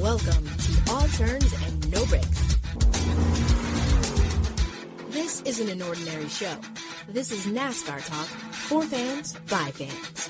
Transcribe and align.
Welcome 0.00 0.44
to 0.44 0.92
All 0.92 1.08
Turns 1.08 1.52
and 1.64 1.90
No 1.90 2.06
Breaks. 2.06 2.56
This 5.08 5.42
isn't 5.42 5.68
an 5.68 5.82
ordinary 5.82 6.28
show. 6.28 6.54
This 7.08 7.32
is 7.32 7.46
NASCAR 7.46 8.06
talk 8.06 8.26
for 8.26 8.82
fans 8.84 9.34
by 9.50 9.72
fans. 9.72 10.28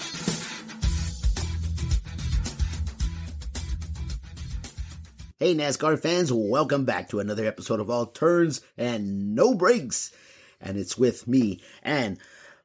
Hey, 5.38 5.54
NASCAR 5.54 6.00
fans, 6.00 6.32
welcome 6.32 6.86
back 6.86 7.10
to 7.10 7.20
another 7.20 7.44
episode 7.44 7.80
of 7.80 7.90
All 7.90 8.06
Turns 8.06 8.62
and 8.78 9.34
No 9.34 9.54
Breaks. 9.54 10.12
And 10.62 10.78
it's 10.78 10.96
with 10.96 11.28
me 11.28 11.60
and 11.82 12.16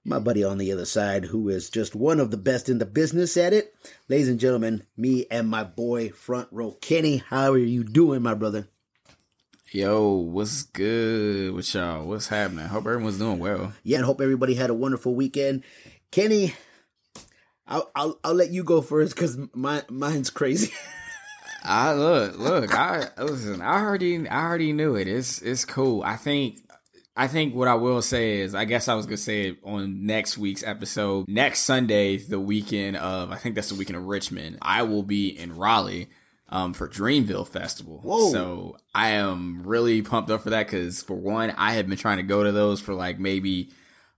my 0.06 0.20
buddy 0.20 0.44
on 0.44 0.58
the 0.58 0.72
other 0.72 0.86
side, 0.86 1.26
who 1.26 1.50
is 1.50 1.70
just 1.70 1.96
one 1.96 2.20
of 2.20 2.32
the 2.32 2.38
best 2.38 2.68
in 2.68 2.78
the 2.78 2.86
business 2.86 3.38
at 3.38 3.54
it. 3.54 3.74
Ladies 4.10 4.28
and 4.28 4.40
gentlemen, 4.40 4.84
me 4.98 5.26
and 5.32 5.48
my 5.48 5.64
boy, 5.64 6.10
Front 6.10 6.50
Row 6.52 6.72
Kenny. 6.82 7.18
How 7.18 7.52
are 7.52 7.58
you 7.58 7.84
doing, 7.84 8.22
my 8.22 8.34
brother? 8.34 8.68
Yo, 9.72 10.12
what's 10.14 10.64
good 10.64 11.54
with 11.54 11.74
y'all? 11.74 12.06
What's 12.06 12.28
happening? 12.28 12.68
Hope 12.68 12.86
everyone's 12.86 13.18
doing 13.18 13.40
well. 13.40 13.74
Yeah, 13.84 13.98
and 13.98 14.06
hope 14.06 14.22
everybody 14.22 14.56
had 14.56 14.70
a 14.70 14.76
wonderful 14.76 15.16
weekend. 15.16 15.64
Kenny, 16.12 16.54
I'll 17.66 17.90
I'll, 17.96 18.20
I'll 18.24 18.36
let 18.36 18.52
you 18.52 18.64
go 18.64 18.82
first 18.82 19.16
because 19.16 19.38
my 19.54 19.84
mine's 19.90 20.30
crazy. 20.30 20.72
I 21.64 21.94
look, 21.94 22.38
look. 22.38 22.78
I 22.78 23.08
listen. 23.18 23.62
I 23.62 23.82
already, 23.82 24.28
I 24.28 24.44
already 24.44 24.74
knew 24.74 24.96
it. 24.96 25.08
It's, 25.08 25.42
it's 25.42 25.64
cool. 25.64 26.04
I 26.04 26.18
think, 26.18 26.63
I 27.16 27.28
think 27.28 27.54
what 27.54 27.68
I 27.68 27.76
will 27.76 28.02
say 28.02 28.40
is, 28.40 28.56
I 28.56 28.66
guess 28.66 28.88
I 28.88 28.96
was 28.96 29.06
gonna 29.06 29.18
say 29.18 29.50
it 29.50 29.58
on 29.64 30.06
next 30.06 30.38
week's 30.38 30.64
episode. 30.64 31.28
Next 31.28 31.62
Sunday, 31.62 32.18
the 32.18 32.40
weekend 32.40 32.98
of, 32.98 33.32
I 33.32 33.36
think 33.36 33.56
that's 33.56 33.70
the 33.70 33.76
weekend 33.76 33.98
of 33.98 34.06
Richmond. 34.06 34.58
I 34.62 34.84
will 34.84 35.04
be 35.04 35.28
in 35.28 35.56
Raleigh. 35.56 36.10
Um, 36.50 36.74
for 36.74 36.88
Dreamville 36.88 37.48
Festival. 37.48 38.00
Whoa. 38.04 38.30
So 38.30 38.78
I 38.94 39.12
am 39.12 39.64
really 39.64 40.04
pumped 40.04 40.30
up 40.30 40.42
for 40.42 40.52
that 40.52 40.68
because 40.68 41.02
for 41.02 41.16
one, 41.16 41.52
I 41.58 41.74
have 41.74 41.88
been 41.88 41.98
trying 41.98 42.18
to 42.18 42.24
go 42.24 42.44
to 42.44 42.52
those 42.52 42.80
for 42.80 42.94
like 42.94 43.18
maybe 43.18 43.72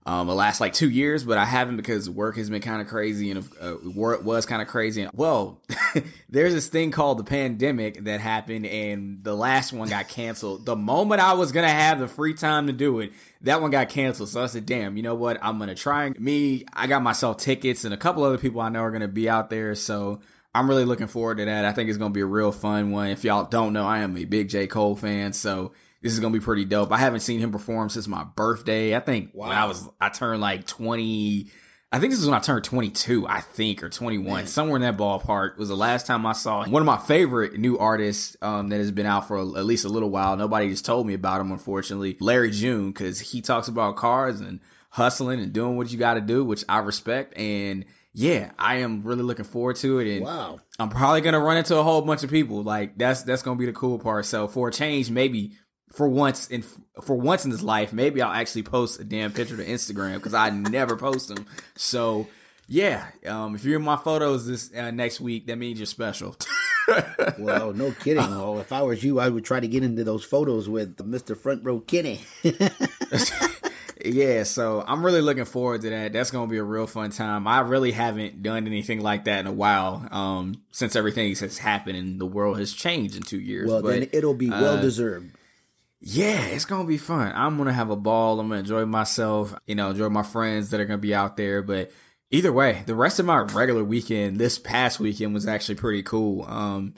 um, 0.06 0.28
the 0.28 0.34
last 0.34 0.60
like 0.60 0.72
two 0.72 0.88
years, 0.88 1.24
but 1.24 1.36
I 1.36 1.44
haven't 1.44 1.76
because 1.76 2.08
work 2.08 2.36
has 2.36 2.48
been 2.48 2.62
kind 2.62 2.80
of 2.80 2.86
crazy 2.86 3.32
and 3.32 3.46
uh, 3.60 3.74
work 3.92 4.24
was 4.24 4.46
kind 4.46 4.62
of 4.62 4.68
crazy. 4.68 5.02
And, 5.02 5.10
well, 5.12 5.60
there's 6.28 6.54
this 6.54 6.68
thing 6.68 6.92
called 6.92 7.18
the 7.18 7.24
pandemic 7.24 8.04
that 8.04 8.20
happened, 8.20 8.66
and 8.66 9.24
the 9.24 9.34
last 9.34 9.72
one 9.72 9.88
got 9.88 10.08
canceled. 10.08 10.64
The 10.64 10.76
moment 10.76 11.20
I 11.20 11.32
was 11.32 11.50
gonna 11.50 11.68
have 11.68 11.98
the 11.98 12.06
free 12.06 12.34
time 12.34 12.68
to 12.68 12.72
do 12.72 13.00
it, 13.00 13.12
that 13.42 13.60
one 13.60 13.72
got 13.72 13.88
canceled. 13.88 14.28
So 14.28 14.44
I 14.44 14.46
said, 14.46 14.64
"Damn, 14.64 14.96
you 14.96 15.02
know 15.02 15.16
what? 15.16 15.38
I'm 15.42 15.58
gonna 15.58 15.74
try." 15.74 16.10
Me, 16.10 16.64
I 16.72 16.86
got 16.86 17.02
myself 17.02 17.38
tickets, 17.38 17.84
and 17.84 17.92
a 17.92 17.96
couple 17.96 18.22
other 18.22 18.38
people 18.38 18.60
I 18.60 18.68
know 18.68 18.82
are 18.82 18.92
gonna 18.92 19.08
be 19.08 19.28
out 19.28 19.50
there. 19.50 19.74
So 19.74 20.20
I'm 20.54 20.68
really 20.68 20.84
looking 20.84 21.08
forward 21.08 21.38
to 21.38 21.46
that. 21.46 21.64
I 21.64 21.72
think 21.72 21.88
it's 21.88 21.98
gonna 21.98 22.14
be 22.14 22.20
a 22.20 22.26
real 22.26 22.52
fun 22.52 22.92
one. 22.92 23.08
If 23.08 23.24
y'all 23.24 23.44
don't 23.44 23.72
know, 23.72 23.86
I 23.86 23.98
am 23.98 24.16
a 24.16 24.24
big 24.24 24.50
J 24.50 24.68
Cole 24.68 24.94
fan, 24.94 25.32
so 25.32 25.72
this 26.06 26.12
is 26.14 26.20
gonna 26.20 26.32
be 26.32 26.40
pretty 26.40 26.64
dope. 26.64 26.92
I 26.92 26.98
haven't 26.98 27.20
seen 27.20 27.40
him 27.40 27.52
perform 27.52 27.88
since 27.88 28.06
my 28.08 28.24
birthday. 28.24 28.96
I 28.96 29.00
think 29.00 29.30
when 29.32 29.50
I 29.50 29.64
was 29.66 29.88
I 30.00 30.08
turned 30.08 30.40
like 30.40 30.66
20. 30.66 31.50
I 31.92 32.00
think 32.00 32.10
this 32.10 32.20
is 32.20 32.26
when 32.26 32.34
I 32.34 32.40
turned 32.40 32.64
22, 32.64 33.26
I 33.28 33.40
think, 33.40 33.82
or 33.82 33.88
21, 33.88 34.24
Man. 34.34 34.46
somewhere 34.48 34.74
in 34.76 34.82
that 34.82 34.96
ballpark 34.96 35.56
was 35.56 35.68
the 35.68 35.76
last 35.76 36.04
time 36.06 36.26
I 36.26 36.32
saw 36.32 36.62
him. 36.62 36.72
One 36.72 36.82
of 36.82 36.86
my 36.86 36.98
favorite 36.98 37.58
new 37.58 37.78
artists 37.78 38.36
um, 38.42 38.68
that 38.70 38.78
has 38.78 38.90
been 38.90 39.06
out 39.06 39.28
for 39.28 39.36
a, 39.36 39.46
at 39.56 39.64
least 39.64 39.84
a 39.84 39.88
little 39.88 40.10
while. 40.10 40.36
Nobody 40.36 40.68
just 40.68 40.84
told 40.84 41.06
me 41.06 41.14
about 41.14 41.40
him, 41.40 41.52
unfortunately. 41.52 42.16
Larry 42.20 42.50
June, 42.50 42.88
because 42.90 43.20
he 43.20 43.40
talks 43.40 43.68
about 43.68 43.94
cars 43.96 44.40
and 44.40 44.58
hustling 44.90 45.38
and 45.40 45.52
doing 45.52 45.76
what 45.76 45.90
you 45.92 45.96
got 45.96 46.14
to 46.14 46.20
do, 46.20 46.44
which 46.44 46.64
I 46.68 46.78
respect. 46.78 47.38
And 47.38 47.84
yeah, 48.12 48.50
I 48.58 48.76
am 48.78 49.02
really 49.02 49.22
looking 49.22 49.44
forward 49.44 49.76
to 49.76 50.00
it. 50.00 50.16
And 50.16 50.24
Wow. 50.24 50.58
I'm 50.78 50.88
probably 50.90 51.20
gonna 51.20 51.40
run 51.40 51.56
into 51.56 51.78
a 51.78 51.82
whole 51.84 52.02
bunch 52.02 52.24
of 52.24 52.30
people. 52.30 52.62
Like 52.64 52.98
that's 52.98 53.22
that's 53.22 53.42
gonna 53.42 53.58
be 53.58 53.66
the 53.66 53.72
cool 53.72 53.98
part. 53.98 54.26
So 54.26 54.48
for 54.48 54.68
a 54.68 54.72
change, 54.72 55.08
maybe 55.10 55.52
for 55.96 56.06
once 56.06 56.46
in 56.48 56.62
for 57.02 57.16
once 57.16 57.44
in 57.44 57.50
this 57.50 57.62
life, 57.62 57.92
maybe 57.92 58.20
I'll 58.20 58.32
actually 58.32 58.62
post 58.62 59.00
a 59.00 59.04
damn 59.04 59.32
picture 59.32 59.56
to 59.56 59.64
Instagram 59.64 60.14
because 60.14 60.34
I 60.34 60.50
never 60.50 60.94
post 60.94 61.28
them. 61.28 61.46
So 61.74 62.28
yeah, 62.68 63.06
um, 63.26 63.54
if 63.54 63.64
you're 63.64 63.78
in 63.78 63.84
my 63.84 63.96
photos 63.96 64.46
this 64.46 64.74
uh, 64.76 64.90
next 64.90 65.20
week, 65.20 65.46
that 65.46 65.56
means 65.56 65.78
you're 65.78 65.86
special. 65.86 66.36
Well, 67.36 67.72
no 67.72 67.90
kidding. 67.90 68.22
Oh, 68.22 68.58
if 68.60 68.70
I 68.70 68.80
was 68.82 69.02
you, 69.02 69.18
I 69.18 69.28
would 69.28 69.44
try 69.44 69.58
to 69.58 69.66
get 69.66 69.82
into 69.82 70.04
those 70.04 70.24
photos 70.24 70.68
with 70.68 70.96
Mr. 70.98 71.36
Front 71.36 71.64
Row 71.64 71.80
Kenny. 71.80 72.20
yeah, 74.04 74.44
so 74.44 74.84
I'm 74.86 75.04
really 75.04 75.20
looking 75.20 75.46
forward 75.46 75.82
to 75.82 75.90
that. 75.90 76.12
That's 76.12 76.30
gonna 76.30 76.46
be 76.46 76.58
a 76.58 76.62
real 76.62 76.86
fun 76.86 77.10
time. 77.10 77.48
I 77.48 77.60
really 77.60 77.90
haven't 77.90 78.40
done 78.40 78.68
anything 78.68 79.00
like 79.00 79.24
that 79.24 79.40
in 79.40 79.46
a 79.48 79.52
while, 79.52 80.06
um, 80.12 80.62
since 80.70 80.94
everything 80.94 81.34
has 81.34 81.58
happened 81.58 81.96
and 81.96 82.20
the 82.20 82.26
world 82.26 82.60
has 82.60 82.72
changed 82.72 83.16
in 83.16 83.22
two 83.22 83.40
years. 83.40 83.68
well, 83.68 83.82
but, 83.82 83.88
then 83.88 84.08
it'll 84.12 84.34
be 84.34 84.48
well 84.48 84.78
uh, 84.78 84.80
deserved. 84.80 85.36
Yeah, 86.00 86.46
it's 86.46 86.64
gonna 86.64 86.86
be 86.86 86.98
fun. 86.98 87.32
I'm 87.34 87.56
gonna 87.56 87.72
have 87.72 87.90
a 87.90 87.96
ball. 87.96 88.38
I'm 88.38 88.48
gonna 88.48 88.60
enjoy 88.60 88.84
myself. 88.86 89.54
You 89.66 89.74
know, 89.74 89.90
enjoy 89.90 90.08
my 90.08 90.22
friends 90.22 90.70
that 90.70 90.80
are 90.80 90.84
gonna 90.84 90.98
be 90.98 91.14
out 91.14 91.36
there. 91.36 91.62
But 91.62 91.90
either 92.30 92.52
way, 92.52 92.82
the 92.86 92.94
rest 92.94 93.18
of 93.18 93.26
my 93.26 93.38
regular 93.38 93.82
weekend, 93.84 94.38
this 94.38 94.58
past 94.58 95.00
weekend, 95.00 95.34
was 95.34 95.46
actually 95.46 95.76
pretty 95.76 96.02
cool. 96.02 96.44
Um, 96.44 96.94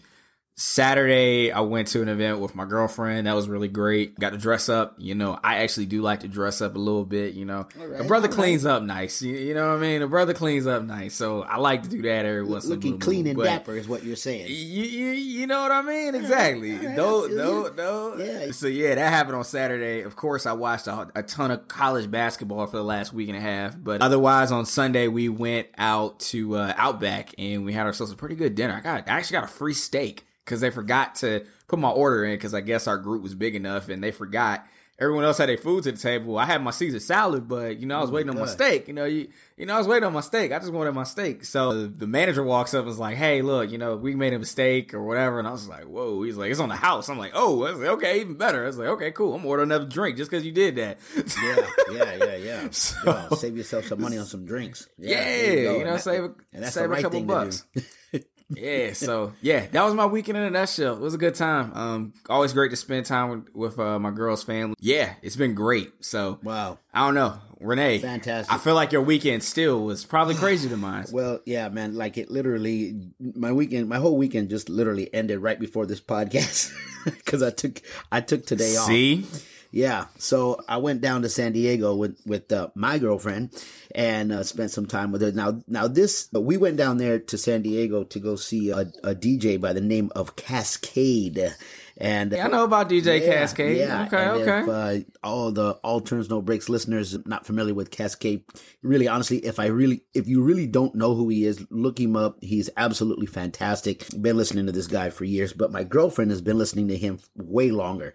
Saturday, 0.61 1.53
I 1.53 1.61
went 1.61 1.87
to 1.89 2.03
an 2.03 2.09
event 2.09 2.41
with 2.41 2.57
my 2.57 2.65
girlfriend. 2.65 3.29
That 3.29 3.37
was 3.37 3.49
really 3.49 3.69
great. 3.69 4.19
Got 4.19 4.31
to 4.31 4.39
dress 4.39 4.69
up. 4.69 4.97
You 4.99 5.15
know, 5.15 5.39
I 5.45 5.59
actually 5.59 5.87
do 5.87 6.03
like 6.03 6.21
to 6.21 6.29
dress 6.29 6.61
up 6.61 6.75
a 6.75 6.81
little 6.81 7.05
bit. 7.05 7.35
You 7.35 7.45
know, 7.45 7.69
right, 7.77 8.01
a 8.01 8.05
brother 8.05 8.27
right. 8.27 8.37
cleans 8.37 8.67
up 8.67 8.83
nice. 8.83 9.23
You, 9.23 9.37
you 9.37 9.55
know 9.55 9.69
what 9.69 9.77
I 9.77 9.81
mean? 9.81 10.03
A 10.03 10.09
brother 10.09 10.35
cleans 10.35 10.67
up 10.67 10.83
nice. 10.83 11.15
So 11.15 11.43
I 11.43 11.59
like 11.59 11.85
to 11.85 11.89
do 11.89 12.03
that 12.03 12.27
every 12.27 12.43
once 12.43 12.65
in 12.65 12.73
a 12.73 12.75
Looking 12.75 12.99
clean 12.99 13.29
and 13.29 13.41
dapper 13.41 13.77
is 13.77 13.87
what 13.87 14.03
you're 14.03 14.17
saying. 14.17 14.49
you, 14.49 14.83
you, 14.83 15.11
you 15.11 15.47
know 15.47 15.63
what 15.63 15.71
I 15.71 15.81
mean? 15.83 16.17
Exactly. 16.17 16.73
all 16.73 16.79
right, 16.79 16.97
no, 16.97 17.27
no, 17.27 17.69
no. 17.69 18.17
Yeah. 18.17 18.51
So 18.51 18.67
yeah, 18.67 18.97
that 18.97 19.11
happened 19.11 19.37
on 19.37 19.45
Saturday. 19.45 20.01
Of 20.01 20.17
course, 20.17 20.45
I 20.45 20.55
watched 20.55 20.89
a, 20.89 21.09
a 21.15 21.23
ton 21.23 21.53
of 21.53 21.69
college 21.69 22.11
basketball 22.11 22.67
for 22.67 22.79
the 22.79 22.85
last 22.85 23.13
week 23.13 23.29
and 23.29 23.39
a 23.39 23.41
half. 23.41 23.77
But 23.81 24.01
otherwise, 24.01 24.51
on 24.51 24.67
Sunday 24.67 25.07
we 25.07 25.29
went 25.29 25.69
out 25.79 26.19
to 26.19 26.57
uh, 26.57 26.75
Outback 26.77 27.33
and 27.39 27.65
we 27.65 27.75
had 27.75 27.87
ourselves 27.87 28.11
a 28.11 28.17
pretty 28.17 28.35
good 28.35 28.57
dinner. 28.57 28.75
I 28.75 28.81
got, 28.81 29.09
I 29.09 29.13
actually 29.13 29.37
got 29.37 29.45
a 29.45 29.49
free 29.49 29.75
steak 29.75 30.25
because 30.49 30.61
they 30.61 30.71
forgot 30.71 31.15
to 31.17 31.45
put 31.69 31.79
my 31.79 31.91
order 31.91 32.25
in 32.25 32.33
because 32.35 32.55
I 32.55 32.61
guess 32.63 32.87
our 32.87 32.97
group 32.99 33.23
was 33.23 33.35
big 33.35 33.55
enough 33.55 33.89
and 33.91 34.03
they 34.03 34.11
forgot. 34.11 34.67
Everyone 35.01 35.23
else 35.23 35.39
had 35.39 35.49
their 35.49 35.57
food 35.57 35.85
to 35.85 35.93
the 35.93 35.97
table. 35.99 36.37
I 36.39 36.45
had 36.45 36.61
my 36.61 36.73
Caesar 36.73 36.99
salad, 36.99 37.47
but 37.47 37.79
you 37.79 37.87
know 37.87 37.99
I 37.99 38.01
was 38.01 38.11
Oh, 38.11 38.15
waiting 38.15 38.31
on 38.31 38.37
my 38.37 38.47
steak. 38.47 38.89
You 38.89 38.95
know, 38.95 39.05
you 39.05 39.29
you 39.57 39.65
know 39.65 39.77
I 39.77 39.79
was 39.79 39.87
waiting 39.87 40.03
on 40.09 40.13
my 40.13 40.23
steak. 40.23 40.51
I 40.51 40.59
just 40.59 40.73
wanted 40.73 40.91
my 40.91 41.05
steak. 41.05 41.45
So 41.45 41.87
the 41.87 42.09
manager 42.09 42.43
walks 42.43 42.75
up 42.75 42.81
and 42.83 42.91
is 42.91 42.99
like, 42.99 43.17
"Hey, 43.17 43.41
look, 43.41 43.71
you 43.71 43.79
know 43.79 43.95
we 43.95 44.17
made 44.17 44.33
a 44.33 44.41
mistake 44.41 44.93
or 44.95 45.05
whatever." 45.05 45.39
And 45.39 45.47
I 45.47 45.53
was 45.53 45.69
like, 45.69 45.85
"Whoa!" 45.85 46.21
He's 46.25 46.37
like, 46.37 46.51
"It's 46.51 46.59
on 46.59 46.69
the 46.69 46.75
house." 46.75 47.09
I'm 47.09 47.17
like, 47.17 47.31
"Oh, 47.35 47.63
I 47.63 47.71
was 47.71 47.79
like, 47.79 47.89
okay, 47.91 48.21
even 48.23 48.35
better." 48.35 48.65
I 48.65 48.67
was 48.67 48.77
like, 48.79 48.89
"Okay, 48.89 49.13
cool. 49.13 49.35
I'm 49.37 49.47
ordering 49.47 49.69
another 49.71 49.87
drink 49.89 50.17
just 50.17 50.33
because 50.33 50.45
you 50.45 50.51
did 50.51 50.75
that." 50.75 50.99
yeah, 51.45 51.67
yeah, 51.93 52.15
yeah, 52.25 52.35
yeah. 52.37 52.69
So- 52.73 52.97
Yeah, 53.07 53.29
save 53.37 53.57
yourself 53.57 53.85
some 53.87 54.01
money 54.01 54.19
on 54.19 54.27
some 54.27 54.47
drinks. 54.47 54.89
Yeah, 54.99 55.23
there 55.23 55.59
you, 55.59 55.65
go. 55.79 55.85
know, 55.85 55.93
And 55.93 56.01
save 56.01 56.25
a, 56.25 56.35
and 56.53 56.65
that's 56.65 56.75
save 56.75 56.83
the 56.83 56.89
right 56.89 56.99
a 56.99 57.03
couple 57.05 57.21
thing 57.21 57.29
to 57.29 57.35
do. 57.35 58.19
bucks. 58.19 58.25
yeah, 58.51 58.93
so 58.95 59.35
yeah, 59.43 59.67
that 59.67 59.85
was 59.85 59.95
my 59.95 60.07
weekend 60.07 60.39
in 60.39 60.45
a 60.45 60.51
nutshell. 60.51 60.95
It 60.95 61.01
was 61.01 61.15
a 61.15 61.19
good 61.19 61.35
time. 61.35 61.73
Um, 61.75 62.13
always 62.29 62.53
great 62.53 62.71
to 62.71 62.77
spend 62.77 63.07
time 63.07 63.31
with, 63.31 63.55
with 63.55 63.79
uh, 63.79 63.99
my 63.99 64.11
girl's 64.11 64.43
family. 64.43 64.75
Yeah, 64.81 65.15
it's 65.23 65.37
been 65.37 65.55
great. 65.55 65.93
So 66.05 66.39
Wow. 66.43 66.79
I 66.95 67.05
don't 67.07 67.15
know, 67.15 67.39
Renee. 67.61 67.99
Fantastic. 67.99 68.53
I 68.53 68.59
feel 68.59 68.75
like 68.75 68.93
your 68.93 69.03
weekend 69.03 69.43
still 69.45 69.85
was 69.85 70.05
probably 70.05 70.35
crazy 70.35 70.69
to 70.69 70.77
mine. 70.77 71.05
Well, 71.13 71.41
yeah, 71.47 71.69
man. 71.69 71.95
Like 71.95 72.17
it 72.17 72.31
literally, 72.31 73.13
my 73.21 73.53
weekend, 73.53 73.89
my 73.89 73.99
whole 73.99 74.17
weekend 74.17 74.51
just 74.51 74.69
literally 74.69 75.13
ended 75.13 75.41
right 75.41 75.59
before 75.59 75.85
this 75.87 76.01
podcast 76.01 76.73
because 77.05 77.43
I 77.43 77.51
took 77.51 77.83
I 78.11 78.21
took 78.21 78.47
today 78.47 78.77
off. 78.77 78.87
See, 78.87 79.27
Yeah, 79.71 80.07
so 80.17 80.61
I 80.67 80.79
went 80.79 81.03
down 81.03 81.23
to 81.23 81.29
San 81.29 81.53
Diego 81.53 81.95
with 81.95 82.19
with 82.25 82.51
uh, 82.51 82.69
my 82.75 82.99
girlfriend 82.99 83.51
and 83.95 84.33
uh, 84.33 84.43
spent 84.43 84.71
some 84.71 84.87
time 84.87 85.13
with 85.13 85.21
her. 85.21 85.31
Now, 85.33 85.63
now 85.67 85.87
this 85.87 86.31
we 86.33 86.57
went 86.57 86.79
down 86.79 86.97
there 86.97 87.19
to 87.19 87.37
San 87.37 87.61
Diego 87.61 88.05
to 88.05 88.19
go 88.19 88.37
see 88.37 88.71
a, 88.71 88.81
a 89.05 89.15
DJ 89.15 89.61
by 89.61 89.75
the 89.75 89.83
name 89.83 90.11
of 90.17 90.37
Kaskade, 90.37 91.53
and 91.99 92.33
yeah, 92.33 92.47
I 92.47 92.49
know 92.49 92.65
about 92.65 92.89
DJ 92.89 93.21
Yeah, 93.21 93.43
Kaskade. 93.43 93.77
Yeah. 93.77 94.07
Okay, 94.07 94.25
and 94.25 94.41
okay. 94.41 94.61
If, 94.63 94.69
uh, 94.69 95.11
all 95.23 95.53
the 95.53 95.73
all 95.85 96.01
turns 96.01 96.31
no 96.31 96.41
breaks 96.41 96.71
listeners 96.71 97.19
not 97.27 97.45
familiar 97.45 97.75
with 97.75 97.91
Kaskade, 97.91 98.45
really 98.83 99.07
honestly, 99.07 99.45
if 99.45 99.59
I 99.59 99.67
really 99.67 100.03
if 100.15 100.27
you 100.27 100.41
really 100.41 100.67
don't 100.67 100.95
know 100.95 101.15
who 101.15 101.29
he 101.29 101.45
is, 101.45 101.67
look 101.71 102.01
him 102.01 102.17
up. 102.17 102.39
He's 102.41 102.71
absolutely 102.79 103.27
fantastic. 103.27 104.07
Been 104.19 104.39
listening 104.39 104.65
to 104.65 104.73
this 104.73 104.87
guy 104.87 105.11
for 105.11 105.25
years, 105.25 105.53
but 105.53 105.73
my 105.73 105.85
girlfriend 105.85 106.31
has 106.31 106.41
been 106.41 106.57
listening 106.57 106.89
to 106.89 106.97
him 106.97 107.19
way 107.35 107.71
longer. 107.71 108.15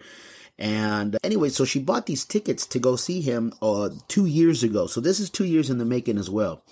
And 0.59 1.17
anyway, 1.23 1.49
so 1.49 1.65
she 1.65 1.79
bought 1.79 2.05
these 2.05 2.25
tickets 2.25 2.67
to 2.67 2.79
go 2.79 2.95
see 2.95 3.21
him 3.21 3.53
uh, 3.61 3.89
two 4.07 4.25
years 4.25 4.63
ago. 4.63 4.87
So 4.87 5.01
this 5.01 5.19
is 5.19 5.29
two 5.29 5.45
years 5.45 5.69
in 5.69 5.77
the 5.77 5.85
making 5.85 6.17
as 6.17 6.29
well. 6.29 6.63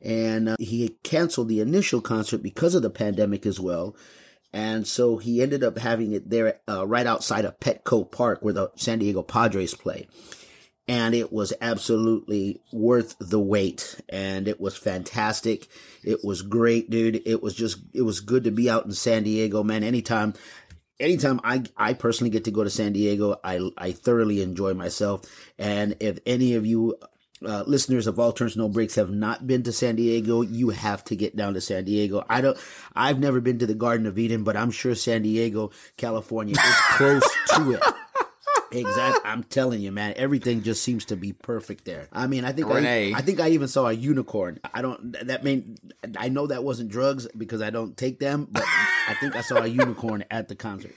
And 0.00 0.48
uh, 0.48 0.56
he 0.58 0.96
canceled 1.02 1.48
the 1.48 1.60
initial 1.60 2.00
concert 2.00 2.42
because 2.42 2.74
of 2.74 2.82
the 2.82 2.90
pandemic 2.90 3.44
as 3.44 3.60
well. 3.60 3.94
And 4.52 4.86
so 4.86 5.18
he 5.18 5.42
ended 5.42 5.62
up 5.62 5.78
having 5.78 6.12
it 6.12 6.30
there 6.30 6.60
uh, 6.68 6.86
right 6.86 7.06
outside 7.06 7.44
of 7.44 7.60
Petco 7.60 8.10
Park 8.10 8.40
where 8.40 8.54
the 8.54 8.70
San 8.76 8.98
Diego 8.98 9.22
Padres 9.22 9.74
play. 9.74 10.08
and 10.90 11.14
it 11.14 11.32
was 11.32 11.52
absolutely 11.60 12.60
worth 12.72 13.14
the 13.20 13.38
wait 13.38 14.00
and 14.08 14.48
it 14.48 14.60
was 14.60 14.76
fantastic 14.76 15.68
it 16.02 16.24
was 16.24 16.42
great 16.42 16.90
dude 16.90 17.22
it 17.26 17.40
was 17.40 17.54
just 17.54 17.78
it 17.94 18.02
was 18.02 18.18
good 18.18 18.42
to 18.42 18.50
be 18.50 18.68
out 18.68 18.84
in 18.84 18.92
san 18.92 19.22
diego 19.22 19.62
man 19.62 19.84
anytime 19.84 20.34
anytime 21.00 21.40
i 21.42 21.62
i 21.76 21.92
personally 21.92 22.30
get 22.30 22.44
to 22.44 22.50
go 22.50 22.62
to 22.62 22.70
san 22.70 22.92
diego 22.92 23.38
i 23.42 23.58
i 23.76 23.92
thoroughly 23.92 24.42
enjoy 24.42 24.74
myself. 24.74 25.22
And 25.58 25.96
if 26.00 26.18
any 26.26 26.54
of 26.54 26.66
you 26.66 26.96
uh, 27.46 27.64
listeners 27.66 28.06
of 28.06 28.20
all 28.20 28.32
turns 28.32 28.56
no 28.56 28.68
breaks 28.68 28.96
have 28.96 29.10
not 29.10 29.46
been 29.46 29.62
to 29.62 29.72
san 29.72 29.96
diego 29.96 30.42
you 30.42 30.70
have 30.70 31.02
to 31.04 31.16
get 31.16 31.34
down 31.34 31.54
to 31.54 31.60
san 31.60 31.84
diego. 31.84 32.24
I 32.28 32.40
don't 32.40 32.58
i've 32.94 33.18
never 33.18 33.40
been 33.40 33.58
to 33.60 33.66
the 33.66 33.74
garden 33.74 34.06
of 34.06 34.18
eden 34.18 34.44
but 34.44 34.56
i'm 34.56 34.70
sure 34.70 34.94
san 34.94 35.22
diego 35.22 35.70
california 35.96 36.54
is 36.54 36.74
close 36.96 37.28
to 37.54 37.72
it 37.72 37.82
Exactly. 38.72 39.20
I'm 39.24 39.42
telling 39.44 39.80
you, 39.80 39.92
man, 39.92 40.14
everything 40.16 40.62
just 40.62 40.82
seems 40.82 41.04
to 41.06 41.16
be 41.16 41.32
perfect 41.32 41.84
there. 41.84 42.08
I 42.12 42.26
mean, 42.26 42.44
I 42.44 42.52
think 42.52 42.68
I, 42.68 43.12
I, 43.14 43.22
think 43.22 43.40
I 43.40 43.50
even 43.50 43.68
saw 43.68 43.86
a 43.86 43.92
unicorn. 43.92 44.60
I 44.72 44.82
don't 44.82 45.12
that 45.26 45.42
mean 45.44 45.76
I 46.16 46.28
know 46.28 46.46
that 46.46 46.62
wasn't 46.62 46.90
drugs 46.90 47.26
because 47.36 47.62
I 47.62 47.70
don't 47.70 47.96
take 47.96 48.18
them, 48.20 48.48
but 48.50 48.64
I 48.66 49.14
think 49.20 49.34
I 49.34 49.40
saw 49.40 49.56
a 49.56 49.66
unicorn 49.66 50.24
at 50.30 50.48
the 50.48 50.54
concert. 50.54 50.94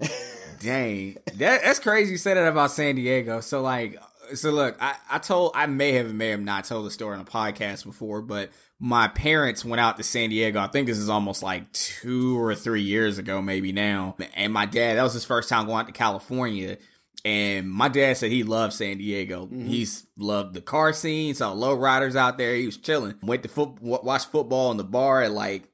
Dang, 0.60 1.16
that, 1.34 1.62
that's 1.62 1.78
crazy. 1.78 2.12
You 2.12 2.18
said 2.18 2.36
that 2.36 2.48
about 2.48 2.70
San 2.70 2.96
Diego. 2.96 3.40
So 3.40 3.60
like, 3.60 3.98
so 4.34 4.50
look, 4.50 4.76
I, 4.80 4.96
I 5.10 5.18
told 5.18 5.52
I 5.54 5.66
may 5.66 5.92
have 5.92 6.12
may 6.12 6.30
have 6.30 6.40
not 6.40 6.64
told 6.64 6.86
the 6.86 6.90
story 6.90 7.14
on 7.14 7.20
a 7.20 7.24
podcast 7.24 7.84
before, 7.84 8.22
but 8.22 8.50
my 8.78 9.08
parents 9.08 9.64
went 9.64 9.80
out 9.80 9.96
to 9.96 10.02
San 10.02 10.30
Diego. 10.30 10.60
I 10.60 10.66
think 10.66 10.86
this 10.86 10.98
is 10.98 11.08
almost 11.08 11.42
like 11.42 11.70
two 11.72 12.38
or 12.38 12.54
three 12.54 12.82
years 12.82 13.18
ago, 13.18 13.40
maybe 13.40 13.72
now. 13.72 14.16
And 14.34 14.52
my 14.52 14.66
dad, 14.66 14.98
that 14.98 15.02
was 15.02 15.14
his 15.14 15.24
first 15.24 15.48
time 15.48 15.66
going 15.66 15.78
out 15.78 15.86
to 15.86 15.92
California. 15.92 16.76
And 17.26 17.68
my 17.68 17.88
dad 17.88 18.16
said 18.16 18.30
he 18.30 18.44
loved 18.44 18.72
San 18.72 18.98
Diego. 18.98 19.46
Mm-hmm. 19.46 19.66
He's 19.66 20.06
loved 20.16 20.54
the 20.54 20.60
car 20.60 20.92
scene, 20.92 21.34
saw 21.34 21.50
low 21.50 21.74
riders 21.74 22.14
out 22.14 22.38
there. 22.38 22.54
He 22.54 22.66
was 22.66 22.76
chilling. 22.76 23.16
Went 23.20 23.42
to 23.42 23.48
foot, 23.48 23.82
watch 23.82 24.26
football 24.26 24.70
in 24.70 24.76
the 24.76 24.84
bar 24.84 25.22
at 25.22 25.32
like, 25.32 25.64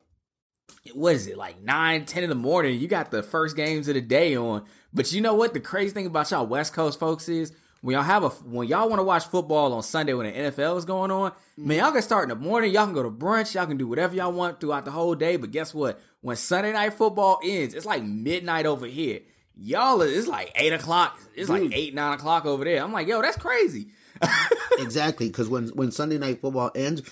what 0.95 1.15
is 1.15 1.27
it, 1.27 1.37
like 1.37 1.61
9, 1.61 2.07
10 2.07 2.23
in 2.23 2.31
the 2.31 2.35
morning. 2.35 2.81
You 2.81 2.89
got 2.89 3.11
the 3.11 3.23
first 3.23 3.55
games 3.55 3.87
of 3.87 3.93
the 3.93 4.01
day 4.01 4.35
on. 4.35 4.65
But 4.95 5.13
you 5.13 5.21
know 5.21 5.35
what? 5.35 5.53
The 5.53 5.61
crazy 5.61 5.93
thing 5.93 6.07
about 6.07 6.31
y'all 6.31 6.47
West 6.47 6.73
Coast 6.73 6.99
folks 6.99 7.29
is 7.29 7.53
when 7.83 7.97
y'all 7.97 8.03
have 8.03 8.25
a 8.25 8.31
when 8.31 8.67
y'all 8.67 8.89
want 8.89 9.01
to 9.01 9.05
watch 9.05 9.27
football 9.27 9.75
on 9.75 9.83
Sunday 9.83 10.15
when 10.15 10.33
the 10.33 10.33
NFL 10.33 10.79
is 10.79 10.87
going 10.87 11.11
on, 11.11 11.33
man, 11.59 11.81
y'all 11.81 11.93
can 11.93 12.01
start 12.01 12.23
in 12.23 12.31
the 12.31 12.43
morning. 12.43 12.73
Y'all 12.73 12.87
can 12.87 12.95
go 12.95 13.03
to 13.03 13.11
brunch. 13.11 13.55
Y'all 13.55 13.67
can 13.67 13.77
do 13.77 13.87
whatever 13.87 14.15
y'all 14.15 14.33
want 14.33 14.59
throughout 14.59 14.87
the 14.87 14.91
whole 14.91 15.15
day. 15.15 15.37
But 15.37 15.51
guess 15.51 15.75
what? 15.75 16.01
When 16.23 16.35
Sunday 16.37 16.73
night 16.73 16.95
football 16.95 17.41
ends, 17.45 17.75
it's 17.75 17.85
like 17.85 18.03
midnight 18.03 18.65
over 18.65 18.87
here 18.87 19.21
y'all 19.57 20.01
it's 20.03 20.29
like 20.29 20.53
eight 20.57 20.73
o'clock. 20.73 21.19
It's 21.35 21.49
Dude. 21.49 21.63
like 21.63 21.77
eight 21.77 21.95
nine 21.95 22.15
o'clock 22.15 22.45
over 22.47 22.65
there. 22.65 22.83
I'm 22.83 22.93
like, 22.93 23.07
yo, 23.07 23.23
that's 23.23 23.37
crazy. 23.37 23.89
exactly, 24.79 25.29
because 25.29 25.49
when 25.49 25.69
when 25.69 25.91
Sunday 25.91 26.19
night 26.19 26.41
football 26.41 26.71
ends, 26.75 27.03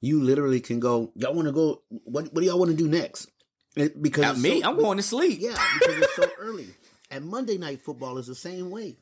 you 0.00 0.22
literally 0.22 0.60
can 0.60 0.80
go. 0.80 1.12
Y'all 1.14 1.34
want 1.34 1.46
to 1.46 1.52
go? 1.52 1.82
What 1.88 2.32
What 2.32 2.40
do 2.40 2.46
y'all 2.46 2.58
want 2.58 2.70
to 2.70 2.76
do 2.76 2.88
next? 2.88 3.28
It, 3.74 4.00
because 4.00 4.22
Not 4.22 4.38
me, 4.38 4.60
so, 4.60 4.68
I'm 4.68 4.76
going 4.76 4.98
to 4.98 5.02
sleep. 5.02 5.38
Yeah, 5.40 5.56
because 5.78 5.96
it's 5.98 6.16
so 6.16 6.30
early. 6.38 6.66
And 7.10 7.26
Monday 7.26 7.58
night 7.58 7.82
football 7.82 8.18
is 8.18 8.26
the 8.26 8.34
same 8.34 8.70
way. 8.70 8.96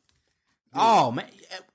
Oh 0.74 1.10
man, 1.10 1.26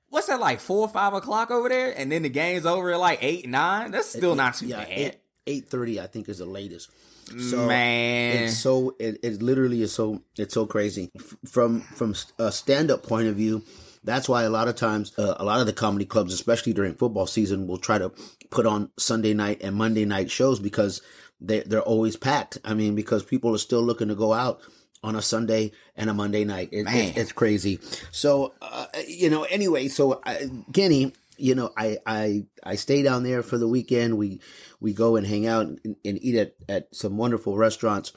what's 0.09 0.27
that 0.27 0.39
like 0.39 0.59
four 0.59 0.81
or 0.81 0.88
five 0.88 1.13
o'clock 1.13 1.51
over 1.51 1.68
there? 1.68 1.91
And 1.97 2.11
then 2.11 2.23
the 2.23 2.29
game's 2.29 2.65
over 2.65 2.91
at 2.91 3.00
like 3.00 3.19
eight 3.21 3.47
nine. 3.47 3.91
That's 3.91 4.09
still 4.09 4.33
it, 4.33 4.38
not 4.38 4.56
too 4.56 4.68
yeah, 4.68 4.85
bad. 4.85 5.18
Eight 5.47 5.69
thirty, 5.69 6.00
I 6.00 6.07
think, 6.07 6.29
is 6.29 6.38
the 6.38 6.45
latest. 6.45 6.89
So 7.25 7.68
Man. 7.68 8.44
it's 8.44 8.57
so 8.57 8.95
it, 9.00 9.19
it 9.24 9.42
literally 9.42 9.81
is 9.81 9.94
so 9.94 10.22
it's 10.38 10.54
so 10.54 10.66
crazy 10.66 11.12
from 11.45 11.81
from 11.81 12.13
a 12.38 12.51
stand 12.51 12.92
up 12.92 13.04
point 13.04 13.27
of 13.27 13.36
view. 13.36 13.63
That's 14.04 14.30
why 14.30 14.44
a 14.44 14.51
lot 14.51 14.68
of 14.68 14.75
times, 14.75 15.18
uh, 15.18 15.33
a 15.39 15.44
lot 15.44 15.60
of 15.60 15.66
the 15.66 15.74
comedy 15.74 16.06
clubs, 16.06 16.31
especially 16.31 16.74
during 16.74 16.94
football 16.94 17.25
season, 17.25 17.66
will 17.66 17.80
try 17.80 17.98
to 17.98 18.12
put 18.51 18.68
on 18.68 18.92
Sunday 19.00 19.33
night 19.33 19.62
and 19.63 19.75
Monday 19.75 20.06
night 20.06 20.30
shows 20.30 20.60
because 20.60 21.01
they 21.42 21.62
they're 21.62 21.81
always 21.81 22.16
packed. 22.16 22.60
I 22.63 22.75
mean, 22.75 22.94
because 22.94 23.24
people 23.24 23.56
are 23.56 23.60
still 23.60 23.81
looking 23.81 24.10
to 24.10 24.16
go 24.16 24.31
out 24.31 24.62
on 25.04 25.16
a 25.16 25.21
Sunday 25.21 25.71
and 25.95 26.10
a 26.10 26.13
Monday 26.13 26.44
night. 26.44 26.69
It, 26.71 26.88
it, 26.88 27.18
it's 27.18 27.31
crazy. 27.31 27.80
So, 28.12 28.54
uh, 28.62 28.88
you 29.07 29.30
know, 29.30 29.44
anyway, 29.44 29.88
so 29.88 30.13
uh, 30.25 30.36
Kenny, 30.74 31.13
you 31.38 31.54
know, 31.54 31.71
I, 31.78 32.00
I, 32.06 32.45
I 32.63 32.75
stay 32.75 33.04
down 33.04 33.24
there 33.24 33.44
for 33.44 33.57
the 33.57 33.68
weekend. 33.68 34.18
We, 34.18 34.39
we 34.85 34.93
go 34.93 35.15
and 35.15 35.25
hang 35.25 35.47
out 35.47 35.65
and, 35.65 35.79
and 36.05 36.23
eat 36.23 36.35
at, 36.35 36.53
at 36.69 36.95
some 36.95 37.17
wonderful 37.17 37.57
restaurants. 37.57 38.13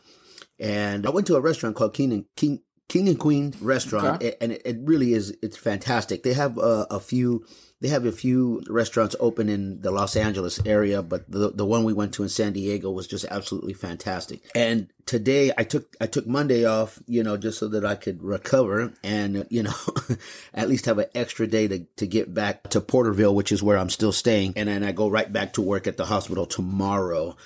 And 0.60 1.06
I 1.06 1.10
went 1.10 1.26
to 1.28 1.36
a 1.36 1.40
restaurant 1.40 1.76
called 1.76 1.94
King 1.94 2.12
and 2.12 2.24
King, 2.36 2.60
King 2.90 3.08
and 3.08 3.18
Queen 3.18 3.54
restaurant, 3.62 4.22
okay. 4.22 4.34
and 4.42 4.52
it, 4.52 4.62
it, 4.66 4.76
really 4.82 5.14
is, 5.14 5.34
it's 5.42 5.56
fantastic. 5.56 6.24
They 6.24 6.34
have 6.34 6.58
uh, 6.58 6.84
a 6.90 7.00
few 7.00 7.46
they 7.80 7.88
have 7.88 8.04
a 8.04 8.12
few 8.12 8.62
restaurants 8.68 9.14
open 9.20 9.48
in 9.48 9.82
the 9.82 9.92
Los 9.92 10.16
Angeles 10.16 10.60
area, 10.66 11.00
but 11.02 11.30
the 11.30 11.50
the 11.50 11.64
one 11.64 11.84
we 11.84 11.92
went 11.92 12.12
to 12.14 12.24
in 12.24 12.28
San 12.28 12.52
Diego 12.52 12.90
was 12.90 13.06
just 13.06 13.24
absolutely 13.30 13.72
fantastic. 13.72 14.40
And 14.54 14.88
today 15.06 15.52
I 15.56 15.62
took 15.62 15.94
I 16.00 16.06
took 16.06 16.26
Monday 16.26 16.64
off, 16.64 16.98
you 17.06 17.22
know, 17.22 17.36
just 17.36 17.58
so 17.58 17.68
that 17.68 17.84
I 17.84 17.94
could 17.94 18.22
recover 18.22 18.92
and 19.04 19.46
you 19.48 19.62
know 19.62 19.74
at 20.54 20.68
least 20.68 20.86
have 20.86 20.98
an 20.98 21.06
extra 21.14 21.46
day 21.46 21.68
to 21.68 21.84
to 21.96 22.06
get 22.06 22.34
back 22.34 22.64
to 22.70 22.80
Porterville, 22.80 23.34
which 23.34 23.52
is 23.52 23.62
where 23.62 23.78
I'm 23.78 23.90
still 23.90 24.12
staying, 24.12 24.54
and 24.56 24.68
then 24.68 24.82
I 24.82 24.90
go 24.90 25.08
right 25.08 25.32
back 25.32 25.52
to 25.52 25.62
work 25.62 25.86
at 25.86 25.96
the 25.96 26.06
hospital 26.06 26.46
tomorrow. 26.46 27.36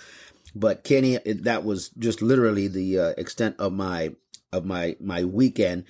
But 0.54 0.84
Kenny, 0.84 1.18
that 1.18 1.64
was 1.64 1.90
just 1.90 2.22
literally 2.22 2.68
the 2.68 2.98
uh, 2.98 3.08
extent 3.18 3.56
of 3.58 3.72
my 3.72 4.14
of 4.50 4.64
my 4.64 4.96
my 4.98 5.24
weekend 5.24 5.84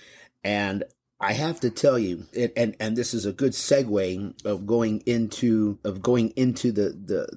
and 0.44 0.85
I 1.23 1.35
have 1.35 1.61
to 1.61 1.71
tell 1.71 1.99
you, 1.99 2.27
and 2.57 2.75
and 2.81 2.97
this 2.97 3.15
is 3.15 3.25
a 3.27 3.33
good 3.33 3.53
segue 3.53 4.45
of 4.45 4.67
going 4.67 5.03
into 5.07 5.79
of 5.85 6.03
going 6.03 6.31
into 6.31 6.73
the 6.73 6.91
the 6.91 7.29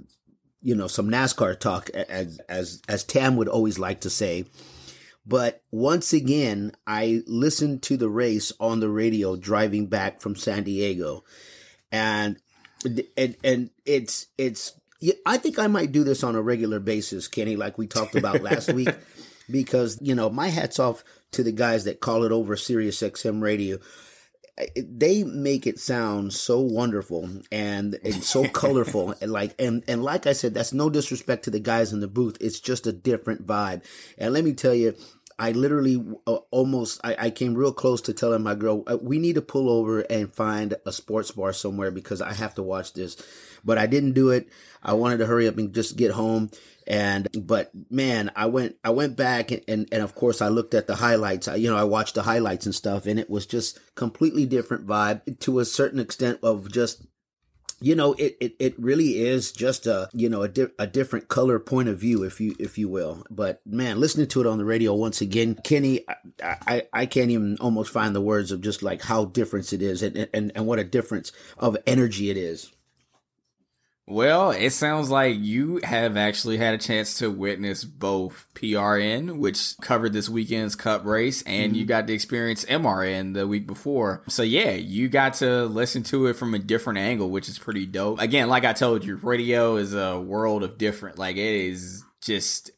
you 0.62 0.76
know 0.76 0.88
some 0.88 1.08
NASCAR 1.10 1.60
talk 1.60 1.92
as 1.92 2.40
as 2.50 2.82
as 2.90 3.04
Tam 3.04 3.36
would 3.36 3.48
always 3.48 3.78
like 3.78 4.02
to 4.02 4.10
say. 4.10 4.46
But 5.28 5.62
once 5.72 6.14
again, 6.14 6.72
I 6.86 7.22
listened 7.28 7.84
to 7.84 7.98
the 7.98 8.10
race 8.10 8.52
on 8.60 8.80
the 8.80 8.90
radio 8.90 9.36
driving 9.36 9.86
back 9.86 10.20
from 10.20 10.36
San 10.36 10.64
Diego, 10.64 11.24
and 11.92 12.38
and 13.16 13.36
and 13.44 13.70
it's 13.86 14.28
it's 14.38 14.80
I 15.26 15.38
think 15.38 15.60
I 15.60 15.68
might 15.68 15.92
do 15.92 16.04
this 16.04 16.24
on 16.24 16.36
a 16.36 16.42
regular 16.42 16.80
basis, 16.80 17.28
Kenny, 17.28 17.56
like 17.56 17.78
we 17.78 17.86
talked 17.86 18.16
about 18.16 18.42
last 18.42 18.74
week, 18.74 18.90
because 19.50 19.98
you 20.02 20.16
know 20.16 20.30
my 20.30 20.48
hats 20.48 20.80
off 20.80 21.04
to 21.32 21.44
the 21.44 21.52
guys 21.52 21.84
that 21.84 22.00
call 22.00 22.24
it 22.24 22.32
over 22.32 22.56
Sirius 22.56 23.02
XM 23.02 23.42
radio. 23.42 23.78
They 24.78 25.26
make 25.26 25.68
it 25.68 25.80
sound 25.80 26.32
so 26.32 26.62
wonderful 26.62 27.30
and, 27.52 28.00
and 28.06 28.24
so 28.24 28.48
colorful 28.54 29.14
and 29.20 29.30
like 29.30 29.54
and 29.60 29.84
and 29.88 30.02
like 30.02 30.28
I 30.28 30.34
said, 30.34 30.54
that's 30.54 30.72
no 30.72 30.90
disrespect 30.90 31.44
to 31.44 31.52
the 31.52 31.60
guys 31.60 31.92
in 31.92 32.00
the 32.00 32.08
booth. 32.08 32.38
It's 32.40 32.62
just 32.62 32.88
a 32.88 32.94
different 32.94 33.46
vibe. 33.46 33.84
And 34.18 34.34
let 34.34 34.46
me 34.46 34.54
tell 34.54 34.74
you, 34.74 34.96
I 35.38 35.52
literally 35.52 36.04
uh, 36.28 36.38
almost 36.52 37.02
I, 37.04 37.16
I, 37.20 37.30
came 37.30 37.56
real 37.56 37.74
close 37.74 38.00
to 38.02 38.14
telling 38.14 38.42
my 38.42 38.56
girl 38.56 38.84
uh, 38.88 38.98
we 39.02 39.20
need 39.20 39.36
to 39.36 39.42
pull 39.42 39.70
over 39.70 40.00
and 40.02 40.34
find 40.34 40.76
a 40.86 40.94
sports 40.94 41.32
bar 41.32 41.52
somewhere 41.52 41.92
because 41.92 42.22
I 42.22 42.34
have 42.34 42.56
to 42.56 42.64
watch 42.64 42.94
this, 42.94 43.18
but 43.64 43.78
I 43.78 43.86
didn't 43.86 44.14
do 44.14 44.30
it. 44.30 44.48
I 44.82 44.94
wanted 44.94 45.18
to 45.18 45.26
hurry 45.26 45.48
up 45.48 45.58
and 45.58 45.74
just 45.74 45.98
get 45.98 46.12
home 46.12 46.52
and, 46.88 47.28
but 47.34 47.72
man, 47.90 48.32
I 48.36 48.46
went, 48.46 48.76
I 48.84 48.92
went 48.92 49.18
back 49.18 49.52
and, 49.52 49.62
and, 49.68 49.90
and 49.92 50.04
of 50.04 50.16
course 50.16 50.42
I 50.42 50.50
looked 50.50 50.74
at 50.74 50.88
the 50.88 50.96
highlights. 50.96 51.48
I, 51.48 51.56
you 51.56 51.70
know, 51.70 51.78
I 51.78 51.84
watched 51.84 52.16
the 52.16 52.24
highlights 52.24 52.66
and 52.66 52.76
stuff 52.76 53.06
and 53.06 53.20
it 53.20 53.30
was 53.30 53.46
just 53.46 53.80
completely 53.96 54.46
different 54.46 54.86
vibe 54.86 55.40
to 55.40 55.60
a 55.60 55.66
certain 55.66 56.00
extent 56.00 56.40
of 56.44 56.72
just 56.72 57.06
you 57.82 57.96
know 57.96 58.14
it, 58.14 58.38
it 58.40 58.56
it 58.60 58.80
really 58.80 59.20
is 59.20 59.52
just 59.52 59.86
a 59.86 60.10
you 60.14 60.30
know 60.30 60.44
a, 60.44 60.48
di- 60.48 60.68
a 60.80 60.88
different 60.88 61.28
color 61.28 61.60
point 61.60 61.90
of 61.90 62.00
view 62.00 62.24
if 62.24 62.40
you 62.40 62.56
if 62.60 62.78
you 62.78 62.88
will. 62.90 63.26
But 63.30 63.62
man 63.66 64.00
listening 64.00 64.28
to 64.28 64.42
it 64.42 64.48
on 64.48 64.58
the 64.58 64.66
radio 64.66 64.94
once 64.94 65.22
again 65.22 65.56
kenny 65.64 66.06
i 66.42 66.58
i, 66.68 66.84
I 66.94 67.06
can't 67.06 67.32
even 67.32 67.58
almost 67.60 67.92
find 67.92 68.16
the 68.16 68.22
words 68.22 68.52
of 68.52 68.62
just 68.62 68.84
like 68.84 69.04
how 69.04 69.26
different 69.26 69.74
it 69.74 69.82
is 69.82 70.02
and, 70.04 70.30
and 70.34 70.52
and 70.56 70.66
what 70.66 70.80
a 70.80 70.84
difference 70.84 71.32
of 71.58 71.78
energy 71.86 72.30
it 72.30 72.38
is 72.38 72.72
well, 74.08 74.52
it 74.52 74.70
sounds 74.70 75.10
like 75.10 75.36
you 75.40 75.80
have 75.84 76.16
actually 76.16 76.58
had 76.58 76.76
a 76.76 76.78
chance 76.78 77.18
to 77.20 77.32
witness 77.32 77.84
both 77.84 78.46
PRN, 78.54 79.38
which 79.38 79.76
covered 79.82 80.14
this 80.14 80.30
weekend's 80.30 80.76
cup 80.76 81.06
race, 81.06 81.42
and 81.44 81.72
mm-hmm. 81.72 81.80
you 81.80 81.86
got 81.86 82.06
to 82.06 82.14
experience 82.14 82.66
MRN 82.66 83.34
the 83.34 83.48
week 83.48 83.66
before. 83.66 84.22
So 84.28 84.44
yeah, 84.44 84.72
you 84.72 85.10
got 85.10 85.36
to 85.36 85.66
listen 85.66 86.04
to 86.04 86.28
it 86.28 86.36
from 86.36 86.54
a 86.54 86.60
different 86.60 87.00
angle, 87.00 87.32
which 87.32 87.50
is 87.50 87.58
pretty 87.58 87.88
dope. 87.88 88.22
Again, 88.22 88.48
like 88.48 88.64
I 88.64 88.74
told 88.74 89.04
you, 89.04 89.16
radio 89.16 89.78
is 89.78 89.96
a 89.96 90.20
world 90.20 90.62
of 90.62 90.78
different. 90.78 91.18
Like 91.18 91.38
it 91.38 91.68
is 91.68 92.04
just 92.22 92.72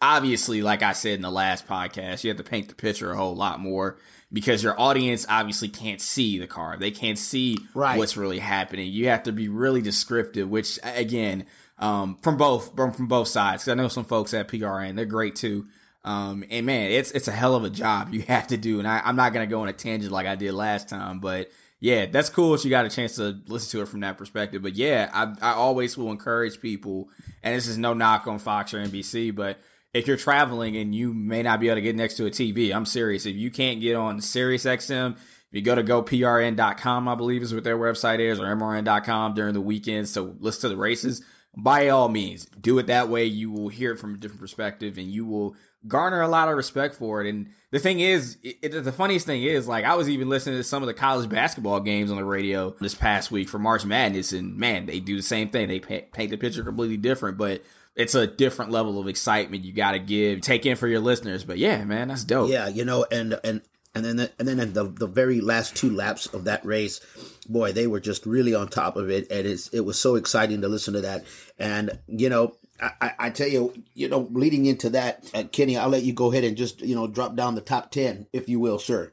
obviously, 0.00 0.62
like 0.62 0.82
I 0.82 0.92
said 0.92 1.14
in 1.14 1.22
the 1.22 1.30
last 1.30 1.66
podcast, 1.66 2.24
you 2.24 2.30
have 2.30 2.36
to 2.38 2.44
paint 2.44 2.68
the 2.68 2.74
picture 2.74 3.10
a 3.10 3.16
whole 3.16 3.34
lot 3.34 3.60
more 3.60 3.98
because 4.32 4.62
your 4.62 4.78
audience 4.78 5.26
obviously 5.28 5.68
can't 5.68 6.00
see 6.00 6.38
the 6.38 6.46
car. 6.46 6.76
They 6.76 6.90
can't 6.90 7.18
see 7.18 7.58
right. 7.74 7.98
what's 7.98 8.16
really 8.16 8.38
happening. 8.38 8.92
You 8.92 9.08
have 9.08 9.24
to 9.24 9.32
be 9.32 9.48
really 9.48 9.82
descriptive, 9.82 10.48
which 10.48 10.78
again, 10.82 11.46
um, 11.78 12.18
from 12.22 12.36
both 12.36 12.74
from, 12.74 12.92
from 12.92 13.06
both 13.06 13.28
sides. 13.28 13.64
Cause 13.64 13.72
I 13.72 13.74
know 13.74 13.88
some 13.88 14.04
folks 14.04 14.34
at 14.34 14.48
PRN, 14.48 14.96
they're 14.96 15.04
great 15.04 15.36
too. 15.36 15.66
Um, 16.04 16.44
and 16.50 16.66
man, 16.66 16.90
it's 16.92 17.10
it's 17.10 17.28
a 17.28 17.32
hell 17.32 17.54
of 17.54 17.64
a 17.64 17.70
job 17.70 18.14
you 18.14 18.22
have 18.28 18.48
to 18.48 18.56
do. 18.56 18.78
And 18.78 18.88
I, 18.88 19.00
I'm 19.04 19.16
not 19.16 19.32
gonna 19.32 19.46
go 19.46 19.62
on 19.62 19.68
a 19.68 19.72
tangent 19.72 20.12
like 20.12 20.26
I 20.26 20.36
did 20.36 20.52
last 20.54 20.88
time, 20.88 21.20
but 21.20 21.50
yeah, 21.80 22.06
that's 22.06 22.30
cool 22.30 22.54
if 22.54 22.64
you 22.64 22.70
got 22.70 22.86
a 22.86 22.90
chance 22.90 23.16
to 23.16 23.40
listen 23.46 23.70
to 23.72 23.82
it 23.82 23.88
from 23.88 24.00
that 24.00 24.16
perspective. 24.16 24.62
But 24.62 24.74
yeah, 24.74 25.10
I, 25.12 25.50
I 25.50 25.52
always 25.52 25.96
will 25.96 26.10
encourage 26.10 26.60
people, 26.60 27.10
and 27.42 27.54
this 27.54 27.66
is 27.68 27.76
no 27.76 27.92
knock 27.92 28.26
on 28.26 28.38
Fox 28.38 28.72
or 28.72 28.82
NBC, 28.82 29.34
but 29.34 29.58
if 29.92 30.06
you're 30.06 30.16
traveling 30.16 30.76
and 30.76 30.94
you 30.94 31.14
may 31.14 31.42
not 31.42 31.60
be 31.60 31.68
able 31.68 31.76
to 31.76 31.82
get 31.82 31.96
next 31.96 32.16
to 32.16 32.26
a 32.26 32.30
TV, 32.30 32.74
I'm 32.74 32.84
serious. 32.84 33.24
If 33.24 33.36
you 33.36 33.50
can't 33.50 33.80
get 33.80 33.94
on 33.94 34.20
Sirius 34.20 34.64
XM, 34.64 35.12
if 35.12 35.20
you 35.52 35.62
go 35.62 35.74
to 35.74 35.82
goprn.com, 35.82 37.08
I 37.08 37.14
believe 37.14 37.42
is 37.42 37.54
what 37.54 37.64
their 37.64 37.78
website 37.78 38.18
is, 38.18 38.38
or 38.38 38.44
mrn.com 38.44 39.34
during 39.34 39.54
the 39.54 39.60
weekends 39.60 40.12
to 40.14 40.36
listen 40.40 40.62
to 40.62 40.68
the 40.68 40.76
races, 40.76 41.22
by 41.56 41.88
all 41.88 42.08
means, 42.08 42.44
do 42.46 42.78
it 42.78 42.88
that 42.88 43.08
way. 43.08 43.24
You 43.24 43.50
will 43.50 43.68
hear 43.68 43.92
it 43.92 43.98
from 43.98 44.14
a 44.14 44.18
different 44.18 44.42
perspective 44.42 44.98
and 44.98 45.06
you 45.06 45.24
will 45.24 45.56
garner 45.86 46.20
a 46.20 46.28
lot 46.28 46.48
of 46.48 46.56
respect 46.56 46.94
for 46.94 47.22
it. 47.22 47.28
And 47.28 47.48
the 47.70 47.78
thing 47.78 48.00
is, 48.00 48.38
it, 48.42 48.56
it, 48.62 48.84
the 48.84 48.92
funniest 48.92 49.26
thing 49.26 49.42
is, 49.42 49.66
like, 49.68 49.84
I 49.84 49.94
was 49.94 50.08
even 50.08 50.28
listening 50.28 50.56
to 50.56 50.64
some 50.64 50.82
of 50.82 50.86
the 50.86 50.94
college 50.94 51.28
basketball 51.28 51.80
games 51.80 52.10
on 52.10 52.16
the 52.16 52.24
radio 52.24 52.74
this 52.80 52.94
past 52.94 53.30
week 53.30 53.48
for 53.48 53.58
March 53.58 53.84
Madness, 53.84 54.32
and 54.32 54.56
man, 54.56 54.86
they 54.86 55.00
do 55.00 55.16
the 55.16 55.22
same 55.22 55.48
thing. 55.48 55.68
They 55.68 55.80
paint, 55.80 56.12
paint 56.12 56.30
the 56.30 56.36
picture 56.36 56.62
completely 56.62 56.96
different, 56.96 57.38
but 57.38 57.62
it's 57.94 58.14
a 58.14 58.26
different 58.26 58.70
level 58.70 59.00
of 59.00 59.08
excitement 59.08 59.64
you 59.64 59.72
got 59.72 59.92
to 59.92 59.98
give, 59.98 60.42
take 60.42 60.66
in 60.66 60.76
for 60.76 60.86
your 60.86 61.00
listeners. 61.00 61.44
But 61.44 61.58
yeah, 61.58 61.84
man, 61.84 62.08
that's 62.08 62.24
dope. 62.24 62.50
Yeah, 62.50 62.68
you 62.68 62.84
know, 62.84 63.06
and 63.10 63.38
and 63.42 63.62
and 63.94 64.04
then 64.04 64.16
the, 64.16 64.32
and 64.38 64.46
then 64.46 64.74
the 64.74 64.84
the 64.84 65.06
very 65.06 65.40
last 65.40 65.74
two 65.74 65.90
laps 65.90 66.26
of 66.26 66.44
that 66.44 66.64
race, 66.66 67.00
boy, 67.48 67.72
they 67.72 67.86
were 67.86 68.00
just 68.00 68.26
really 68.26 68.54
on 68.54 68.68
top 68.68 68.96
of 68.96 69.10
it, 69.10 69.30
and 69.30 69.46
it's 69.46 69.68
it 69.68 69.80
was 69.80 69.98
so 69.98 70.16
exciting 70.16 70.60
to 70.60 70.68
listen 70.68 70.92
to 70.94 71.00
that. 71.00 71.24
And 71.58 71.98
you 72.06 72.28
know, 72.28 72.56
I, 72.80 73.12
I 73.18 73.30
tell 73.30 73.48
you, 73.48 73.72
you 73.94 74.08
know, 74.08 74.28
leading 74.30 74.66
into 74.66 74.90
that, 74.90 75.30
uh, 75.34 75.44
Kenny, 75.50 75.76
I'll 75.76 75.88
let 75.88 76.02
you 76.02 76.12
go 76.12 76.30
ahead 76.30 76.44
and 76.44 76.56
just 76.56 76.80
you 76.82 76.94
know 76.94 77.06
drop 77.06 77.36
down 77.36 77.54
the 77.54 77.60
top 77.60 77.90
ten, 77.90 78.26
if 78.32 78.48
you 78.48 78.60
will, 78.60 78.78
sir. 78.78 79.12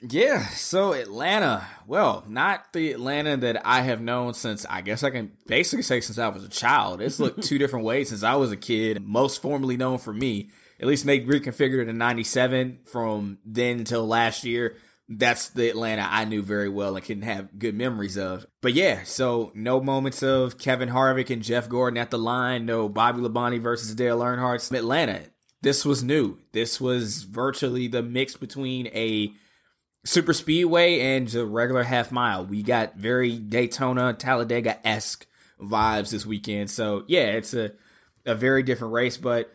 Yeah, 0.00 0.46
so 0.50 0.92
Atlanta, 0.92 1.66
well, 1.84 2.22
not 2.28 2.72
the 2.72 2.92
Atlanta 2.92 3.36
that 3.38 3.66
I 3.66 3.80
have 3.80 4.00
known 4.00 4.32
since 4.32 4.64
I 4.70 4.80
guess 4.80 5.02
I 5.02 5.10
can 5.10 5.32
basically 5.48 5.82
say 5.82 6.00
since 6.00 6.18
I 6.18 6.28
was 6.28 6.44
a 6.44 6.48
child. 6.48 7.02
It's 7.02 7.18
looked 7.18 7.42
two 7.42 7.58
different 7.58 7.84
ways 7.84 8.10
since 8.10 8.22
I 8.22 8.36
was 8.36 8.52
a 8.52 8.56
kid. 8.56 9.02
Most 9.02 9.42
formally 9.42 9.76
known 9.76 9.98
for 9.98 10.12
me, 10.12 10.50
at 10.78 10.86
least 10.86 11.04
they 11.04 11.20
reconfigured 11.20 11.82
it 11.82 11.88
in 11.88 11.98
'97. 11.98 12.80
From 12.84 13.38
then 13.44 13.78
until 13.80 14.06
last 14.06 14.44
year, 14.44 14.76
that's 15.08 15.48
the 15.48 15.70
Atlanta 15.70 16.06
I 16.08 16.24
knew 16.24 16.42
very 16.42 16.68
well 16.68 16.94
and 16.94 17.04
can 17.04 17.22
have 17.22 17.58
good 17.58 17.74
memories 17.74 18.18
of. 18.18 18.46
But 18.60 18.74
yeah, 18.74 19.04
so 19.04 19.50
no 19.54 19.80
moments 19.80 20.22
of 20.22 20.58
Kevin 20.58 20.90
Harvick 20.90 21.30
and 21.30 21.42
Jeff 21.42 21.68
Gordon 21.68 21.96
at 21.98 22.10
the 22.10 22.18
line. 22.18 22.66
No 22.66 22.88
Bobby 22.88 23.20
Labonte 23.20 23.60
versus 23.60 23.94
Dale 23.94 24.20
Earnhardt. 24.20 24.76
Atlanta, 24.76 25.22
this 25.62 25.84
was 25.84 26.04
new. 26.04 26.38
This 26.52 26.80
was 26.80 27.22
virtually 27.22 27.88
the 27.88 28.02
mix 28.02 28.36
between 28.36 28.88
a 28.88 29.32
super 30.04 30.34
speedway 30.34 31.00
and 31.00 31.34
a 31.34 31.46
regular 31.46 31.84
half 31.84 32.12
mile. 32.12 32.44
We 32.44 32.62
got 32.62 32.96
very 32.96 33.38
Daytona, 33.38 34.12
Talladega 34.12 34.86
esque 34.86 35.26
vibes 35.58 36.10
this 36.10 36.26
weekend. 36.26 36.70
So 36.70 37.04
yeah, 37.08 37.28
it's 37.28 37.54
a 37.54 37.72
a 38.26 38.34
very 38.34 38.62
different 38.62 38.92
race. 38.92 39.16
But 39.16 39.50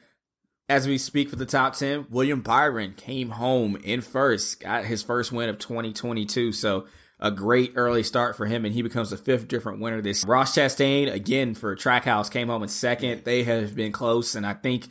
as 0.69 0.87
we 0.87 0.97
speak 0.97 1.29
for 1.29 1.35
the 1.35 1.45
top 1.45 1.75
ten, 1.75 2.05
William 2.09 2.41
Byron 2.41 2.93
came 2.95 3.31
home 3.31 3.75
in 3.77 4.01
first, 4.01 4.61
got 4.61 4.85
his 4.85 5.03
first 5.03 5.31
win 5.31 5.49
of 5.49 5.59
2022. 5.59 6.51
So 6.53 6.85
a 7.19 7.31
great 7.31 7.73
early 7.75 8.03
start 8.03 8.35
for 8.35 8.45
him, 8.45 8.65
and 8.65 8.73
he 8.73 8.81
becomes 8.81 9.09
the 9.09 9.17
fifth 9.17 9.47
different 9.47 9.79
winner. 9.79 10.01
This 10.01 10.25
Ross 10.25 10.55
Chastain 10.55 11.11
again 11.11 11.53
for 11.53 11.75
Trackhouse 11.75 12.31
came 12.31 12.49
home 12.49 12.63
in 12.63 12.69
second. 12.69 13.23
They 13.23 13.43
have 13.43 13.75
been 13.75 13.91
close, 13.91 14.35
and 14.35 14.45
I 14.45 14.53
think 14.53 14.87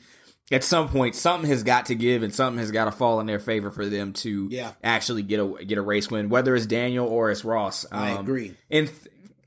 at 0.51 0.63
some 0.63 0.89
point 0.89 1.15
something 1.15 1.49
has 1.49 1.63
got 1.63 1.87
to 1.87 1.95
give 1.95 2.23
and 2.23 2.35
something 2.35 2.59
has 2.59 2.71
got 2.71 2.85
to 2.85 2.93
fall 2.93 3.21
in 3.21 3.27
their 3.27 3.39
favor 3.39 3.71
for 3.71 3.87
them 3.87 4.13
to 4.13 4.49
yeah. 4.51 4.73
actually 4.85 5.23
get 5.23 5.41
a 5.41 5.65
get 5.65 5.79
a 5.79 5.83
race 5.83 6.11
win, 6.11 6.29
whether 6.29 6.55
it's 6.55 6.67
Daniel 6.67 7.07
or 7.07 7.31
it's 7.31 7.45
Ross. 7.45 7.87
Um, 7.91 8.03
I 8.03 8.11
agree. 8.21 8.55
And 8.71 8.91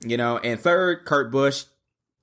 you 0.04 0.18
know, 0.18 0.38
and 0.38 0.60
third, 0.60 1.06
Kurt 1.06 1.32
Busch, 1.32 1.66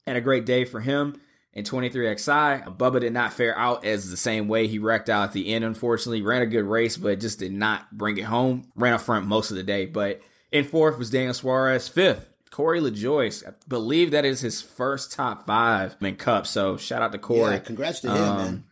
had 0.06 0.16
a 0.16 0.20
great 0.20 0.44
day 0.44 0.64
for 0.64 0.80
him 0.80 1.20
in 1.54 1.64
23XI. 1.64 2.76
Bubba 2.76 3.00
did 3.00 3.12
not 3.12 3.32
fare 3.32 3.56
out 3.58 3.84
as 3.84 4.10
the 4.10 4.16
same 4.16 4.48
way. 4.48 4.66
He 4.66 4.78
wrecked 4.78 5.08
out 5.08 5.24
at 5.24 5.32
the 5.32 5.52
end, 5.52 5.64
unfortunately. 5.64 6.22
Ran 6.22 6.42
a 6.42 6.46
good 6.46 6.64
race, 6.64 6.96
but 6.96 7.20
just 7.20 7.38
did 7.38 7.52
not 7.52 7.96
bring 7.96 8.16
it 8.18 8.24
home. 8.24 8.70
Ran 8.74 8.94
up 8.94 9.00
front 9.00 9.26
most 9.26 9.50
of 9.50 9.56
the 9.56 9.62
day. 9.62 9.86
But 9.86 10.20
in 10.50 10.64
fourth 10.64 10.98
was 10.98 11.10
Daniel 11.10 11.34
Suarez. 11.34 11.88
Fifth, 11.88 12.28
Corey 12.50 12.80
LaJoie. 12.80 13.46
I 13.46 13.52
believe 13.68 14.10
that 14.10 14.24
is 14.24 14.40
his 14.40 14.62
first 14.62 15.12
top 15.12 15.46
five 15.46 15.96
in 16.00 16.16
Cup. 16.16 16.46
So 16.46 16.76
shout 16.76 17.02
out 17.02 17.12
to 17.12 17.18
Corey. 17.18 17.52
Yeah, 17.52 17.58
congrats 17.58 18.00
to 18.00 18.10
him, 18.10 18.22
um, 18.22 18.36
man. 18.36 18.64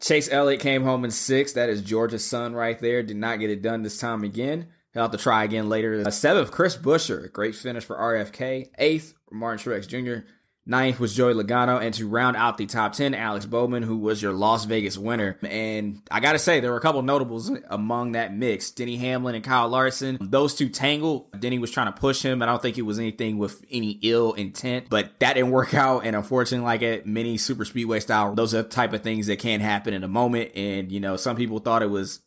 Chase 0.00 0.30
Elliott 0.30 0.60
came 0.60 0.84
home 0.84 1.04
in 1.04 1.10
sixth. 1.10 1.56
That 1.56 1.68
is 1.68 1.82
Georgia's 1.82 2.24
son 2.24 2.54
right 2.54 2.78
there. 2.78 3.02
Did 3.02 3.16
not 3.16 3.40
get 3.40 3.50
it 3.50 3.62
done 3.62 3.82
this 3.82 3.98
time 3.98 4.22
again. 4.22 4.68
He'll 4.94 5.02
have 5.02 5.10
to 5.10 5.18
try 5.18 5.44
again 5.44 5.68
later. 5.68 6.02
Uh, 6.06 6.10
seventh, 6.10 6.50
Chris 6.50 6.76
Buescher. 6.76 7.30
Great 7.32 7.54
finish 7.54 7.84
for 7.84 7.96
RFK. 7.96 8.70
Eighth, 8.78 9.14
Martin 9.30 9.72
Truex 9.72 9.86
Jr. 9.88 10.26
Ninth 10.68 11.00
was 11.00 11.14
Joey 11.14 11.32
Logano, 11.32 11.80
and 11.80 11.94
to 11.94 12.06
round 12.06 12.36
out 12.36 12.58
the 12.58 12.66
top 12.66 12.92
10, 12.92 13.14
Alex 13.14 13.46
Bowman, 13.46 13.82
who 13.82 13.96
was 13.96 14.20
your 14.20 14.34
Las 14.34 14.66
Vegas 14.66 14.98
winner. 14.98 15.38
And 15.42 16.02
I 16.10 16.20
gotta 16.20 16.38
say, 16.38 16.60
there 16.60 16.70
were 16.70 16.76
a 16.76 16.82
couple 16.82 17.00
notables 17.00 17.50
among 17.70 18.12
that 18.12 18.34
mix. 18.34 18.70
Denny 18.70 18.98
Hamlin 18.98 19.34
and 19.34 19.42
Kyle 19.42 19.66
Larson. 19.66 20.18
Those 20.20 20.54
two 20.54 20.68
tangled. 20.68 21.40
Denny 21.40 21.58
was 21.58 21.70
trying 21.70 21.92
to 21.92 21.98
push 21.98 22.20
him. 22.20 22.42
I 22.42 22.46
don't 22.46 22.60
think 22.60 22.76
it 22.76 22.82
was 22.82 22.98
anything 22.98 23.38
with 23.38 23.64
any 23.70 23.98
ill 24.02 24.34
intent, 24.34 24.88
but 24.90 25.18
that 25.20 25.34
didn't 25.34 25.52
work 25.52 25.72
out. 25.72 26.04
And 26.04 26.14
unfortunately, 26.14 26.66
like 26.66 26.82
at 26.82 27.06
many 27.06 27.38
super 27.38 27.64
speedway 27.64 28.00
style, 28.00 28.34
those 28.34 28.54
are 28.54 28.62
the 28.62 28.68
type 28.68 28.92
of 28.92 29.02
things 29.02 29.28
that 29.28 29.38
can 29.38 29.60
happen 29.60 29.94
in 29.94 30.04
a 30.04 30.08
moment. 30.08 30.52
And, 30.54 30.92
you 30.92 31.00
know, 31.00 31.16
some 31.16 31.34
people 31.34 31.60
thought 31.60 31.82
it 31.82 31.90
was 31.90 32.20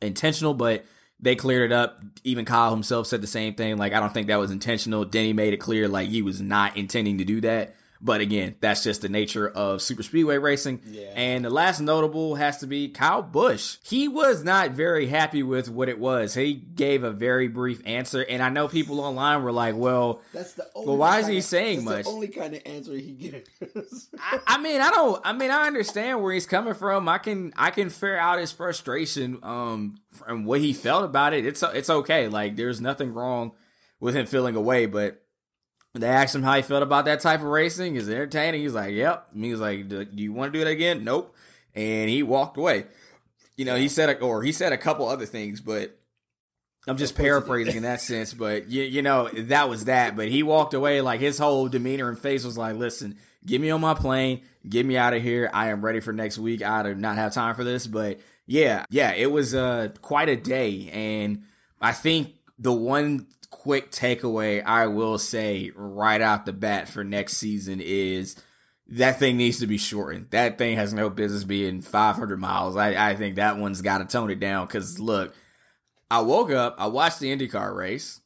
intentional, 0.00 0.54
but 0.54 0.84
they 1.24 1.34
cleared 1.34 1.72
it 1.72 1.74
up. 1.74 2.00
Even 2.22 2.44
Kyle 2.44 2.70
himself 2.70 3.06
said 3.06 3.22
the 3.22 3.26
same 3.26 3.54
thing. 3.54 3.78
Like, 3.78 3.94
I 3.94 4.00
don't 4.00 4.12
think 4.12 4.26
that 4.26 4.36
was 4.36 4.50
intentional. 4.50 5.06
Denny 5.06 5.32
made 5.32 5.54
it 5.54 5.56
clear, 5.56 5.88
like, 5.88 6.08
he 6.10 6.20
was 6.20 6.40
not 6.40 6.76
intending 6.76 7.16
to 7.18 7.24
do 7.24 7.40
that. 7.40 7.74
But 8.04 8.20
again, 8.20 8.56
that's 8.60 8.84
just 8.84 9.00
the 9.00 9.08
nature 9.08 9.48
of 9.48 9.80
super 9.80 10.02
speedway 10.02 10.36
racing. 10.36 10.82
Yeah. 10.84 11.08
And 11.16 11.42
the 11.42 11.48
last 11.48 11.80
notable 11.80 12.34
has 12.34 12.58
to 12.58 12.66
be 12.66 12.90
Kyle 12.90 13.22
Busch. 13.22 13.78
He 13.82 14.08
was 14.08 14.44
not 14.44 14.72
very 14.72 15.06
happy 15.06 15.42
with 15.42 15.70
what 15.70 15.88
it 15.88 15.98
was. 15.98 16.34
He 16.34 16.52
gave 16.52 17.02
a 17.02 17.10
very 17.10 17.48
brief 17.48 17.80
answer, 17.86 18.20
and 18.20 18.42
I 18.42 18.50
know 18.50 18.68
people 18.68 19.00
online 19.00 19.42
were 19.42 19.52
like, 19.52 19.74
"Well, 19.74 20.20
that's 20.34 20.52
the 20.52 20.66
only 20.74 20.88
well, 20.88 20.98
why 20.98 21.20
is 21.20 21.28
he 21.28 21.38
of, 21.38 21.44
saying 21.44 21.78
that's 21.78 21.96
much?" 21.96 22.04
The 22.04 22.10
only 22.10 22.28
kind 22.28 22.54
of 22.54 22.60
answer 22.66 22.92
he 22.92 23.12
gives. 23.12 24.10
I, 24.18 24.38
I, 24.48 24.58
mean, 24.58 24.82
I 24.82 24.90
don't. 24.90 25.22
I 25.24 25.32
mean, 25.32 25.50
I 25.50 25.66
understand 25.66 26.22
where 26.22 26.34
he's 26.34 26.46
coming 26.46 26.74
from. 26.74 27.08
I 27.08 27.16
can, 27.16 27.54
I 27.56 27.70
can 27.70 27.88
figure 27.88 28.18
out 28.18 28.38
his 28.38 28.52
frustration 28.52 29.38
um 29.42 29.96
from 30.10 30.44
what 30.44 30.60
he 30.60 30.74
felt 30.74 31.04
about 31.04 31.32
it. 31.32 31.46
It's 31.46 31.62
it's 31.62 31.88
okay. 31.88 32.28
Like, 32.28 32.56
there's 32.56 32.82
nothing 32.82 33.14
wrong 33.14 33.52
with 33.98 34.14
him 34.14 34.26
feeling 34.26 34.56
away, 34.56 34.84
but 34.84 35.23
they 36.02 36.08
asked 36.08 36.34
him 36.34 36.42
how 36.42 36.56
he 36.56 36.62
felt 36.62 36.82
about 36.82 37.04
that 37.04 37.20
type 37.20 37.40
of 37.40 37.46
racing. 37.46 37.96
Is 37.96 38.08
it 38.08 38.14
entertaining? 38.14 38.60
He's 38.62 38.74
like, 38.74 38.92
"Yep." 38.92 39.28
And 39.34 39.44
he 39.44 39.52
was 39.52 39.60
like, 39.60 39.88
"Do 39.88 40.06
you 40.14 40.32
want 40.32 40.52
to 40.52 40.58
do 40.58 40.66
it 40.66 40.70
again?" 40.70 41.04
Nope. 41.04 41.34
And 41.74 42.10
he 42.10 42.22
walked 42.22 42.56
away. 42.56 42.86
You 43.56 43.64
know, 43.64 43.76
he 43.76 43.88
said, 43.88 44.08
a, 44.10 44.20
or 44.20 44.42
he 44.42 44.50
said 44.50 44.72
a 44.72 44.78
couple 44.78 45.08
other 45.08 45.26
things, 45.26 45.60
but 45.60 45.96
I'm 46.88 46.96
just 46.96 47.14
paraphrasing 47.14 47.76
in 47.76 47.82
that 47.84 48.00
sense. 48.00 48.34
But 48.34 48.68
you, 48.68 48.82
you 48.82 49.02
know, 49.02 49.28
that 49.28 49.68
was 49.68 49.84
that. 49.84 50.16
But 50.16 50.28
he 50.28 50.42
walked 50.42 50.74
away 50.74 51.00
like 51.00 51.20
his 51.20 51.38
whole 51.38 51.68
demeanor 51.68 52.08
and 52.08 52.18
face 52.18 52.44
was 52.44 52.58
like, 52.58 52.76
"Listen, 52.76 53.16
get 53.46 53.60
me 53.60 53.70
on 53.70 53.80
my 53.80 53.94
plane, 53.94 54.42
get 54.68 54.84
me 54.84 54.96
out 54.96 55.14
of 55.14 55.22
here. 55.22 55.48
I 55.52 55.68
am 55.68 55.84
ready 55.84 56.00
for 56.00 56.12
next 56.12 56.38
week. 56.38 56.62
I 56.62 56.82
do 56.82 56.94
not 56.96 57.16
have 57.16 57.32
time 57.32 57.54
for 57.54 57.62
this." 57.62 57.86
But 57.86 58.18
yeah, 58.46 58.84
yeah, 58.90 59.12
it 59.12 59.30
was 59.30 59.54
uh 59.54 59.90
quite 60.02 60.28
a 60.28 60.36
day, 60.36 60.90
and 60.92 61.44
I 61.80 61.92
think 61.92 62.34
the 62.58 62.72
one 62.72 63.28
quick 63.62 63.92
takeaway 63.92 64.62
I 64.64 64.88
will 64.88 65.16
say 65.16 65.70
right 65.76 66.20
out 66.20 66.44
the 66.44 66.52
bat 66.52 66.88
for 66.88 67.04
next 67.04 67.36
season 67.36 67.80
is 67.80 68.34
that 68.88 69.20
thing 69.20 69.36
needs 69.36 69.60
to 69.60 69.68
be 69.68 69.78
shortened. 69.78 70.26
That 70.30 70.58
thing 70.58 70.76
has 70.76 70.92
no 70.92 71.08
business 71.08 71.44
being 71.44 71.80
500 71.80 72.40
miles. 72.40 72.76
I, 72.76 73.10
I 73.10 73.14
think 73.14 73.36
that 73.36 73.56
one's 73.56 73.80
got 73.80 73.98
to 73.98 74.06
tone 74.06 74.30
it 74.30 74.40
down 74.40 74.66
because 74.66 74.98
look, 74.98 75.34
I 76.10 76.20
woke 76.22 76.50
up, 76.50 76.74
I 76.78 76.88
watched 76.88 77.20
the 77.20 77.34
IndyCar 77.34 77.74
race. 77.74 78.20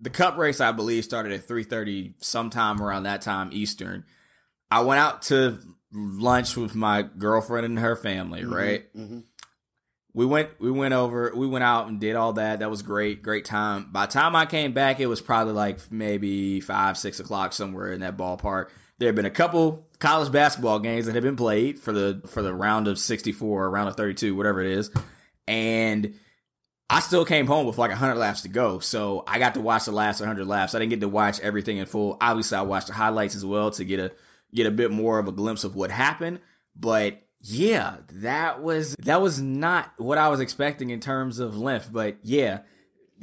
The 0.00 0.10
Cup 0.10 0.36
race, 0.36 0.60
I 0.60 0.72
believe, 0.72 1.04
started 1.04 1.32
at 1.32 1.48
3:30, 1.48 2.14
sometime 2.18 2.82
around 2.82 3.04
that 3.04 3.22
time 3.22 3.48
Eastern. 3.52 4.04
I 4.70 4.82
went 4.82 5.00
out 5.00 5.22
to 5.22 5.58
lunch 5.92 6.56
with 6.56 6.74
my 6.74 7.02
girlfriend 7.02 7.64
and 7.64 7.78
her 7.78 7.96
family, 7.96 8.42
mm-hmm, 8.42 8.54
right? 8.54 8.94
Mm-hmm 8.94 9.20
we 10.14 10.24
went 10.24 10.48
we 10.60 10.70
went 10.70 10.94
over 10.94 11.32
we 11.34 11.46
went 11.46 11.64
out 11.64 11.88
and 11.88 12.00
did 12.00 12.14
all 12.14 12.32
that. 12.34 12.60
That 12.60 12.70
was 12.70 12.82
great 12.82 13.22
great 13.22 13.44
time. 13.44 13.88
By 13.90 14.06
the 14.06 14.12
time 14.12 14.36
i 14.36 14.46
came 14.46 14.72
back 14.72 15.00
it 15.00 15.06
was 15.06 15.20
probably 15.20 15.52
like 15.52 15.80
maybe 15.90 16.60
five 16.60 16.96
six 16.96 17.20
o'clock 17.20 17.52
somewhere 17.52 17.92
in 17.92 18.00
that 18.00 18.16
ballpark. 18.16 18.68
There 18.98 19.08
have 19.08 19.16
been 19.16 19.26
a 19.26 19.30
couple 19.30 19.88
college 19.98 20.30
basketball 20.30 20.78
games 20.78 21.06
that 21.06 21.16
have 21.16 21.24
been 21.24 21.36
played 21.36 21.80
for 21.80 21.92
the 21.92 22.22
for 22.26 22.42
the 22.42 22.54
round 22.54 22.86
of 22.86 22.98
64 22.98 23.64
or 23.64 23.70
round 23.70 23.88
of 23.88 23.96
32 23.96 24.36
whatever 24.36 24.60
it 24.60 24.70
is. 24.70 24.90
And 25.48 26.14
i 26.88 27.00
still 27.00 27.24
came 27.24 27.48
home 27.48 27.66
with 27.66 27.76
like 27.76 27.90
100 27.90 28.14
laps 28.14 28.42
to 28.42 28.48
go. 28.48 28.78
So 28.78 29.24
i 29.26 29.40
got 29.40 29.54
to 29.54 29.60
watch 29.60 29.86
the 29.86 29.92
last 29.92 30.20
100 30.20 30.46
laps. 30.46 30.76
I 30.76 30.78
didn't 30.78 30.90
get 30.90 31.00
to 31.00 31.08
watch 31.08 31.40
everything 31.40 31.78
in 31.78 31.86
full. 31.86 32.16
Obviously 32.20 32.56
i 32.56 32.62
watched 32.62 32.86
the 32.86 32.92
highlights 32.92 33.34
as 33.34 33.44
well 33.44 33.72
to 33.72 33.84
get 33.84 33.98
a 33.98 34.12
get 34.54 34.68
a 34.68 34.70
bit 34.70 34.92
more 34.92 35.18
of 35.18 35.26
a 35.26 35.32
glimpse 35.32 35.64
of 35.64 35.74
what 35.74 35.90
happened. 35.90 36.38
But 36.76 37.20
yeah, 37.46 37.96
that 38.10 38.62
was 38.62 38.96
that 39.00 39.20
was 39.20 39.40
not 39.40 39.92
what 39.98 40.16
I 40.16 40.28
was 40.28 40.40
expecting 40.40 40.88
in 40.88 41.00
terms 41.00 41.38
of 41.38 41.58
length, 41.58 41.90
but 41.92 42.16
yeah, 42.22 42.60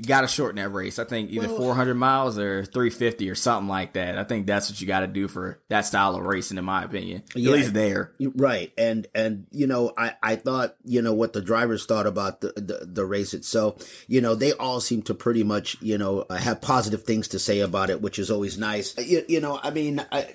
got 0.06 0.22
to 0.22 0.28
shorten 0.28 0.56
that 0.56 0.70
race. 0.70 0.98
I 1.00 1.04
think 1.04 1.32
either 1.32 1.48
Well- 1.48 1.58
400 1.58 1.96
miles 1.96 2.38
or 2.40 2.64
350 2.66 3.30
or 3.30 3.36
something 3.36 3.68
like 3.68 3.94
that. 3.94 4.18
I 4.18 4.24
think 4.24 4.48
that's 4.48 4.70
what 4.70 4.80
you 4.82 4.88
got 4.88 5.02
to 5.02 5.08
do 5.08 5.28
for 5.28 5.60
that 5.70 5.86
style 5.86 6.16
of 6.16 6.24
racing, 6.24 6.58
in 6.58 6.66
my 6.66 6.84
opinion. 6.84 7.24
At 7.36 7.42
Yeah. 7.42 7.52
least 7.52 7.74
there. 7.74 8.12
Right, 8.36 8.72
and 8.78 9.08
and 9.14 9.46
you 9.52 9.68
know, 9.68 9.92
I 9.98 10.14
I 10.24 10.36
thought 10.38 10.76
you 10.86 11.02
know 11.02 11.14
what 11.14 11.34
the 11.34 11.42
drivers 11.42 11.86
thought 11.86 12.08
about 12.08 12.42
the 12.42 12.54
the, 12.56 12.88
the 12.92 13.06
race 13.06 13.34
itself. 13.34 13.76
You 14.08 14.22
know, 14.22 14.34
they 14.36 14.54
all 14.54 14.80
seem 14.80 15.02
to 15.04 15.14
pretty 15.14 15.44
much 15.44 15.78
you 15.82 15.98
know 15.98 16.26
uh, 16.30 16.36
have 16.36 16.62
positive 16.62 17.04
things 17.04 17.28
to 17.30 17.40
say 17.40 17.60
about 17.60 17.90
it, 17.90 18.02
which 18.02 18.18
is 18.18 18.32
always 18.32 18.58
nice. 18.58 18.96
You, 18.98 19.24
you 19.28 19.40
know, 19.42 19.60
I 19.62 19.72
mean, 19.72 20.04
I 20.12 20.28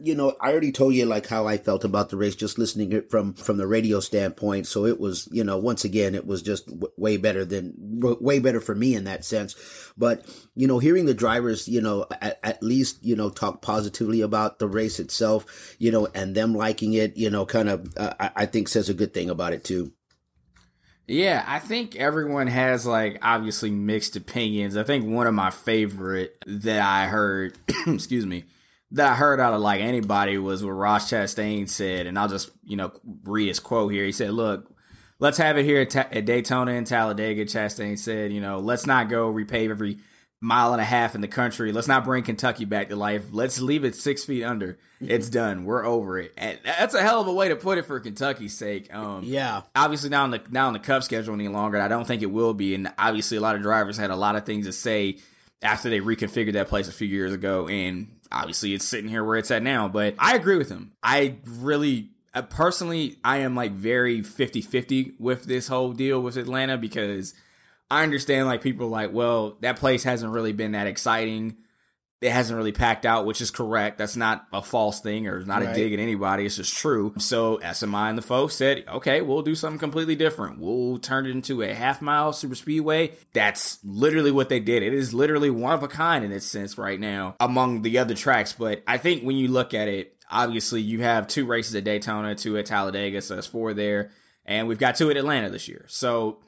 you 0.00 0.14
know, 0.14 0.34
I 0.40 0.50
already 0.50 0.72
told 0.72 0.94
you 0.94 1.06
like 1.06 1.26
how 1.26 1.46
I 1.46 1.56
felt 1.56 1.84
about 1.84 2.10
the 2.10 2.16
race 2.16 2.34
just 2.36 2.58
listening 2.58 2.92
it 2.92 3.10
from 3.10 3.34
from 3.34 3.58
the 3.58 3.66
radio 3.66 4.00
standpoint. 4.00 4.66
So 4.66 4.86
it 4.86 4.98
was 4.98 5.28
you 5.30 5.44
know 5.44 5.58
once 5.58 5.84
again 5.84 6.14
it 6.14 6.26
was 6.26 6.42
just 6.42 6.66
w- 6.66 6.92
way 6.96 7.16
better 7.16 7.44
than 7.44 7.74
w- 8.00 8.18
way 8.20 8.38
better 8.38 8.60
for 8.60 8.74
me 8.74 8.93
in 8.94 9.04
that 9.04 9.24
sense. 9.24 9.54
But 9.96 10.24
you 10.54 10.66
know, 10.66 10.78
hearing 10.78 11.06
the 11.06 11.14
drivers, 11.14 11.68
you 11.68 11.80
know, 11.80 12.06
at, 12.20 12.38
at 12.42 12.62
least 12.62 13.04
you 13.04 13.16
know 13.16 13.30
talk 13.30 13.62
positively 13.62 14.20
about 14.20 14.58
the 14.58 14.68
race 14.68 14.98
itself, 14.98 15.76
you 15.78 15.90
know, 15.90 16.08
and 16.14 16.34
them 16.34 16.54
liking 16.54 16.94
it, 16.94 17.16
you 17.16 17.30
know, 17.30 17.44
kind 17.44 17.68
of 17.68 17.92
uh, 17.96 18.14
I, 18.18 18.30
I 18.36 18.46
think 18.46 18.68
says 18.68 18.88
a 18.88 18.94
good 18.94 19.14
thing 19.14 19.30
about 19.30 19.52
it 19.52 19.64
too. 19.64 19.92
Yeah, 21.06 21.44
I 21.46 21.58
think 21.58 21.96
everyone 21.96 22.46
has 22.46 22.86
like 22.86 23.18
obviously 23.20 23.70
mixed 23.70 24.16
opinions. 24.16 24.76
I 24.76 24.84
think 24.84 25.06
one 25.06 25.26
of 25.26 25.34
my 25.34 25.50
favorite 25.50 26.42
that 26.46 26.80
I 26.80 27.06
heard, 27.06 27.58
excuse 27.86 28.24
me, 28.24 28.44
that 28.92 29.12
I 29.12 29.14
heard 29.14 29.38
out 29.38 29.52
of 29.52 29.60
like 29.60 29.82
anybody 29.82 30.38
was 30.38 30.64
what 30.64 30.70
Ross 30.70 31.10
Chastain 31.10 31.68
said, 31.68 32.06
and 32.06 32.18
I'll 32.18 32.28
just 32.28 32.50
you 32.64 32.76
know 32.76 32.92
read 33.24 33.48
his 33.48 33.60
quote 33.60 33.92
here. 33.92 34.04
He 34.04 34.12
said, 34.12 34.30
"Look, 34.30 34.73
let's 35.18 35.38
have 35.38 35.56
it 35.58 35.64
here 35.64 35.80
at, 35.82 35.90
Ta- 35.90 36.08
at 36.10 36.24
Daytona 36.24 36.72
and 36.72 36.86
Talladega." 36.86 37.44
Chastain 37.44 37.98
said, 37.98 38.32
"You 38.32 38.40
know, 38.40 38.58
let's 38.58 38.86
not 38.86 39.08
go 39.08 39.32
repave 39.32 39.70
every 39.70 39.98
mile 40.40 40.72
and 40.72 40.80
a 40.80 40.84
half 40.84 41.14
in 41.14 41.22
the 41.22 41.28
country. 41.28 41.72
Let's 41.72 41.88
not 41.88 42.04
bring 42.04 42.22
Kentucky 42.22 42.66
back 42.66 42.90
to 42.90 42.96
life. 42.96 43.24
Let's 43.32 43.60
leave 43.62 43.82
it 43.82 43.94
six 43.94 44.24
feet 44.24 44.44
under. 44.44 44.78
It's 45.00 45.30
done. 45.30 45.64
We're 45.64 45.84
over 45.86 46.18
it." 46.18 46.32
And 46.36 46.58
that's 46.64 46.94
a 46.94 47.02
hell 47.02 47.20
of 47.20 47.26
a 47.26 47.32
way 47.32 47.48
to 47.48 47.56
put 47.56 47.78
it 47.78 47.86
for 47.86 47.98
Kentucky's 48.00 48.54
sake. 48.56 48.92
Um, 48.94 49.22
Yeah, 49.24 49.62
obviously 49.74 50.10
now 50.10 50.24
in 50.24 50.30
the 50.32 50.42
now 50.50 50.66
in 50.68 50.74
the 50.74 50.78
Cup 50.80 51.02
schedule 51.02 51.32
any 51.34 51.48
longer. 51.48 51.80
I 51.80 51.88
don't 51.88 52.06
think 52.06 52.22
it 52.22 52.30
will 52.30 52.52
be. 52.54 52.74
And 52.74 52.92
obviously, 52.98 53.36
a 53.36 53.40
lot 53.40 53.56
of 53.56 53.62
drivers 53.62 53.96
had 53.96 54.10
a 54.10 54.16
lot 54.16 54.36
of 54.36 54.44
things 54.44 54.66
to 54.66 54.72
say 54.72 55.18
after 55.62 55.88
they 55.88 56.00
reconfigured 56.00 56.52
that 56.52 56.68
place 56.68 56.88
a 56.88 56.92
few 56.92 57.08
years 57.08 57.32
ago. 57.32 57.66
And 57.68 58.08
obviously, 58.30 58.74
it's 58.74 58.84
sitting 58.84 59.08
here 59.08 59.24
where 59.24 59.38
it's 59.38 59.50
at 59.50 59.62
now. 59.62 59.88
But 59.88 60.14
I 60.18 60.34
agree 60.34 60.56
with 60.56 60.68
him. 60.68 60.92
I 61.02 61.36
really. 61.46 62.10
Personally, 62.42 63.18
I 63.24 63.38
am 63.38 63.54
like 63.54 63.72
very 63.72 64.22
50 64.22 64.60
50 64.62 65.14
with 65.18 65.44
this 65.44 65.68
whole 65.68 65.92
deal 65.92 66.20
with 66.20 66.36
Atlanta 66.36 66.76
because 66.78 67.34
I 67.90 68.02
understand 68.02 68.46
like 68.46 68.62
people 68.62 68.86
are 68.86 68.90
like, 68.90 69.12
well, 69.12 69.56
that 69.60 69.78
place 69.78 70.02
hasn't 70.04 70.32
really 70.32 70.52
been 70.52 70.72
that 70.72 70.86
exciting. 70.86 71.56
It 72.20 72.32
hasn't 72.32 72.56
really 72.56 72.72
packed 72.72 73.04
out, 73.04 73.26
which 73.26 73.42
is 73.42 73.50
correct. 73.50 73.98
That's 73.98 74.16
not 74.16 74.46
a 74.50 74.62
false 74.62 75.00
thing 75.02 75.26
or 75.28 75.44
not 75.44 75.60
Right. 75.60 75.72
a 75.72 75.74
dig 75.74 75.92
at 75.92 75.98
anybody. 75.98 76.46
It's 76.46 76.56
just 76.56 76.74
true. 76.74 77.12
So 77.18 77.58
SMI 77.62 78.08
and 78.08 78.16
the 78.16 78.22
folks 78.22 78.54
said, 78.54 78.84
okay, 78.88 79.20
we'll 79.20 79.42
do 79.42 79.54
something 79.54 79.78
completely 79.78 80.16
different. 80.16 80.58
We'll 80.58 80.96
turn 80.98 81.26
it 81.26 81.32
into 81.32 81.60
a 81.60 81.74
half 81.74 82.00
mile 82.00 82.32
super 82.32 82.54
speedway. 82.54 83.12
That's 83.34 83.78
literally 83.84 84.30
what 84.30 84.48
they 84.48 84.58
did. 84.58 84.82
It 84.82 84.94
is 84.94 85.12
literally 85.12 85.50
one 85.50 85.74
of 85.74 85.82
a 85.82 85.88
kind 85.88 86.24
in 86.24 86.32
its 86.32 86.46
sense 86.46 86.78
right 86.78 86.98
now 86.98 87.36
among 87.40 87.82
the 87.82 87.98
other 87.98 88.14
tracks. 88.14 88.54
But 88.54 88.82
I 88.86 88.96
think 88.96 89.22
when 89.22 89.36
you 89.36 89.48
look 89.48 89.74
at 89.74 89.88
it, 89.88 90.13
obviously 90.30 90.80
you 90.80 91.02
have 91.02 91.26
two 91.26 91.46
races 91.46 91.74
at 91.74 91.84
Daytona, 91.84 92.34
two 92.34 92.56
at 92.58 92.66
Talladega, 92.66 93.22
so 93.22 93.34
that's 93.34 93.46
four 93.46 93.74
there. 93.74 94.10
And 94.44 94.68
we've 94.68 94.78
got 94.78 94.96
two 94.96 95.10
at 95.10 95.16
Atlanta 95.16 95.50
this 95.50 95.68
year. 95.68 95.86
So 95.88 96.38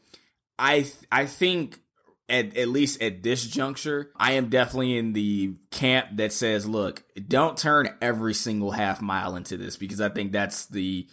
I 0.58 0.82
th- 0.82 0.94
I 1.10 1.26
think 1.26 1.80
at 2.28 2.56
at 2.56 2.68
least 2.68 3.00
at 3.02 3.22
this 3.22 3.46
juncture, 3.46 4.10
I 4.16 4.32
am 4.32 4.48
definitely 4.48 4.98
in 4.98 5.12
the 5.12 5.56
camp 5.70 6.08
that 6.16 6.32
says, 6.32 6.66
look, 6.66 7.04
don't 7.28 7.56
turn 7.56 7.94
every 8.02 8.34
single 8.34 8.72
half 8.72 9.00
mile 9.00 9.36
into 9.36 9.56
this 9.56 9.76
because 9.76 10.00
I 10.00 10.08
think 10.08 10.32
that's 10.32 10.66
the 10.66 11.06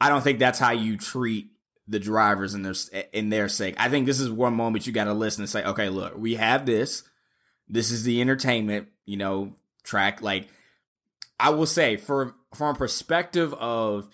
I 0.00 0.08
don't 0.08 0.22
think 0.22 0.38
that's 0.38 0.58
how 0.58 0.72
you 0.72 0.96
treat 0.96 1.48
the 1.88 1.98
drivers 1.98 2.54
in 2.54 2.62
their 2.62 2.74
in 3.12 3.28
their 3.28 3.48
sake. 3.48 3.74
I 3.78 3.88
think 3.88 4.06
this 4.06 4.20
is 4.20 4.30
one 4.30 4.54
moment 4.54 4.86
you 4.86 4.92
got 4.92 5.04
to 5.04 5.14
listen 5.14 5.42
and 5.42 5.50
say, 5.50 5.64
okay, 5.64 5.88
look, 5.88 6.16
we 6.16 6.36
have 6.36 6.64
this. 6.64 7.02
This 7.68 7.90
is 7.90 8.04
the 8.04 8.20
entertainment, 8.20 8.88
you 9.04 9.16
know, 9.16 9.52
track. 9.82 10.22
Like 10.22 10.48
I 11.42 11.50
will 11.50 11.66
say, 11.66 11.96
for 11.96 12.34
from 12.54 12.74
a 12.74 12.78
perspective 12.78 13.52
of 13.54 14.08